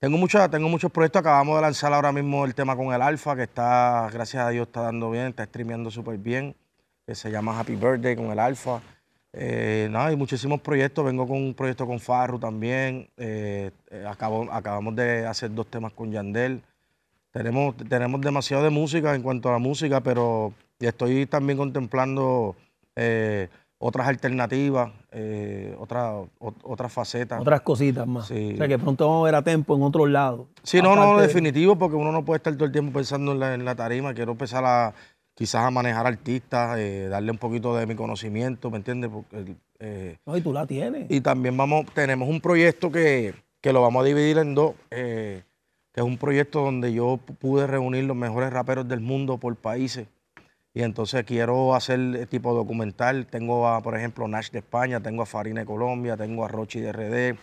[0.00, 1.20] tengo, mucha- tengo muchos proyectos.
[1.20, 4.66] Acabamos de lanzar ahora mismo el tema con el Alfa, que está, gracias a Dios,
[4.68, 6.54] está dando bien, está streameando súper bien.
[7.08, 8.82] Que se llama Happy Birthday con el Alfa.
[9.32, 11.06] Eh, nada, hay muchísimos proyectos.
[11.06, 13.08] Vengo con un proyecto con Farru también.
[13.16, 16.60] Eh, eh, acabo- acabamos de hacer dos temas con Yandel.
[17.30, 22.54] Tenemos, tenemos demasiado de música en cuanto a la música, pero estoy también contemplando
[22.94, 23.48] eh,
[23.78, 27.40] otras alternativas, eh, otra- ot- otras facetas.
[27.40, 28.26] Otras cositas más.
[28.26, 28.50] Sí.
[28.52, 30.46] O sea que pronto vamos a ver a Tempo en otros lados.
[30.62, 33.54] Sí, no, no, definitivo, porque uno no puede estar todo el tiempo pensando en la,
[33.54, 34.12] en la tarima.
[34.12, 34.92] Quiero empezar a
[35.38, 39.08] quizás a manejar artistas, eh, darle un poquito de mi conocimiento, ¿me entiendes?
[39.08, 41.06] Porque, eh, No, y tú la tienes.
[41.08, 45.44] y también vamos, tenemos un proyecto que, que lo vamos a dividir en dos, eh,
[45.92, 49.54] que es un proyecto donde yo pu- pude reunir los mejores raperos del mundo por
[49.54, 50.08] países.
[50.74, 53.26] Y entonces quiero hacer eh, tipo documental.
[53.26, 56.80] Tengo a, por ejemplo, Nash de España, tengo a Farina de Colombia, tengo a Rochi
[56.80, 57.38] de RD,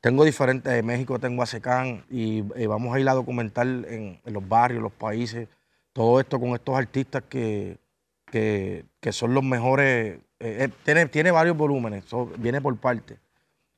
[0.00, 4.32] tengo diferentes, de México tengo a Secán y vamos a ir a documentar en, en
[4.32, 5.48] los barrios, los países,
[5.92, 7.78] todo esto con estos artistas que,
[8.26, 10.18] que, que son los mejores.
[10.40, 13.18] eh, eh, tiene, tiene varios volúmenes, so- viene por parte.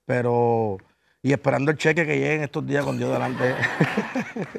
[0.07, 0.79] Pero,
[1.23, 3.55] y esperando el cheque que llegue en estos días con Dios delante.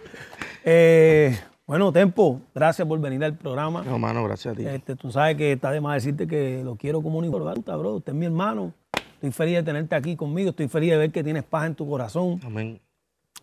[0.64, 1.38] Eh,
[1.68, 3.84] bueno, Tempo, gracias por venir al programa.
[3.84, 4.66] no, mano, gracias a ti.
[4.66, 7.54] Este, tú sabes que está de más decirte que lo quiero como un hijo bro.
[7.96, 8.74] Usted es mi hermano.
[9.14, 10.50] Estoy feliz de tenerte aquí conmigo.
[10.50, 12.40] Estoy feliz de ver que tienes paz en tu corazón.
[12.44, 12.80] Amén.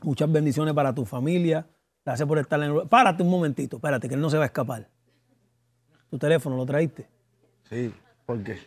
[0.03, 1.65] Muchas bendiciones para tu familia.
[2.05, 2.89] Gracias por estar en el...
[2.89, 4.89] Párate un momentito, espérate, que él no se va a escapar.
[6.11, 7.07] Tu teléfono, ¿lo traíste?
[7.71, 7.93] Sí,
[8.27, 8.59] ¿por qué?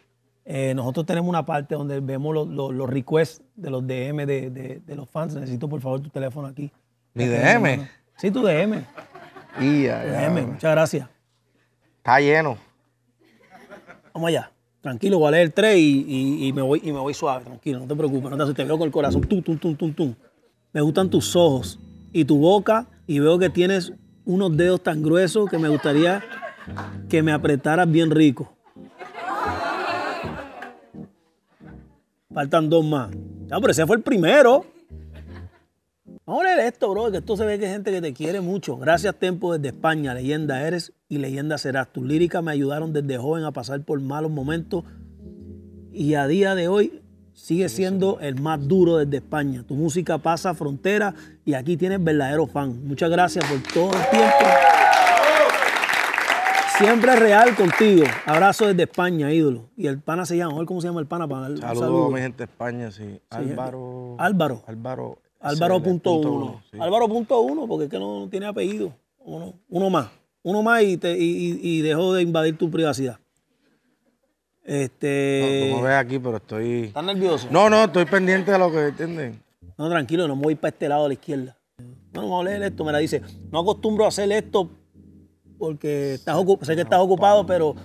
[0.45, 4.49] Eh, nosotros tenemos una parte donde vemos los, los- los requests de los DM de,
[4.51, 5.33] de- de los fans.
[5.35, 6.71] Necesito, por favor, tu teléfono aquí.
[7.13, 7.87] ¿Mi DM?
[8.17, 8.83] Sí, tu DM.
[9.59, 10.45] Y DM.
[10.53, 11.09] Muchas gracias.
[11.97, 12.57] Está lleno.
[14.13, 14.51] Vamos allá.
[14.81, 17.43] Tranquilo, voy a leer tres y, y- y me voy, y me voy suave.
[17.43, 18.29] Tranquilo, no te preocupes.
[18.29, 18.63] No te asustes.
[18.63, 19.21] Te veo con el corazón.
[19.21, 20.15] Tum, tum, tum, tum, tum.
[20.71, 21.79] Me gustan tus ojos
[22.15, 23.91] y tu boca y veo que tienes
[24.23, 26.23] unos dedos tan gruesos que me gustaría
[27.09, 28.53] que me apretaras bien rico.
[32.33, 33.11] Faltan dos más.
[33.47, 34.65] Ya, pero ese fue el primero.
[36.25, 38.39] Vamos a leer esto, bro, que esto se ve que hay gente que te quiere
[38.39, 38.77] mucho.
[38.77, 40.13] Gracias, Tempo, desde España.
[40.13, 41.91] Leyenda eres y leyenda serás.
[41.91, 44.85] Tus líricas me ayudaron desde joven a pasar por malos momentos
[45.91, 47.01] y a día de hoy
[47.35, 49.63] sigue siendo el más duro desde España.
[49.67, 51.13] Tu música pasa frontera
[51.45, 52.87] y aquí tienes verdadero fan.
[52.87, 54.35] Muchas gracias por todo el tiempo.
[56.77, 58.03] Siempre real contigo.
[58.25, 59.69] Abrazo desde España, ídolo.
[59.77, 62.05] Y el pana se llama, a ver cómo se llama el pana para Saludos saludo.
[62.07, 63.19] a mi gente de España, sí.
[63.29, 64.15] Álvaro.
[64.19, 64.63] Álvaro.
[64.67, 65.17] Álvaro.
[65.39, 66.61] Álvaro punto uno.
[66.71, 66.77] sí.
[66.81, 68.91] Álvaro punto uno, porque es que no tiene apellido.
[69.19, 70.07] Uno, uno más.
[70.43, 73.19] Uno más y, te, y- y dejó de invadir tu privacidad.
[74.65, 75.69] Este.
[75.69, 76.83] No, tú me ves aquí, pero estoy.
[76.85, 77.47] ¿Estás nervioso?
[77.51, 79.41] No, no, estoy pendiente de lo que entienden.
[79.77, 81.55] No, tranquilo, no me voy para este lado a la izquierda.
[81.77, 82.83] Bueno, vamos a leer esto.
[82.83, 84.69] Me la dice, no acostumbro a hacer esto
[85.59, 87.75] porque estás sé que estás ocupado, pero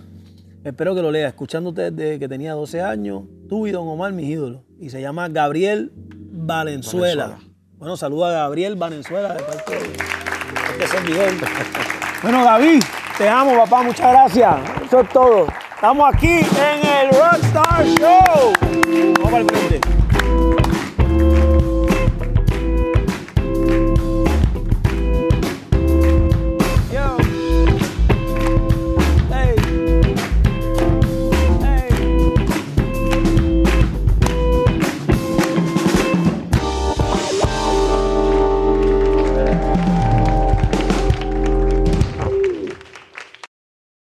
[0.64, 1.28] espero que lo leas.
[1.28, 4.62] Escuchándote desde que tenía 12 años, tú y Don Omar, mis ídolos.
[4.78, 7.26] Y se llama Gabriel Valenzuela.
[7.26, 7.51] Valenzuela.
[7.76, 11.28] Bueno, saluda a Gabriel Valenzuela de parte de este servidor.
[12.22, 12.83] bueno, David,
[13.18, 13.83] Te amo, papá.
[13.83, 14.57] Muchas gracias.
[14.87, 15.47] Eso es todo.
[15.81, 18.53] Estamos aquí en el Rockstar Show.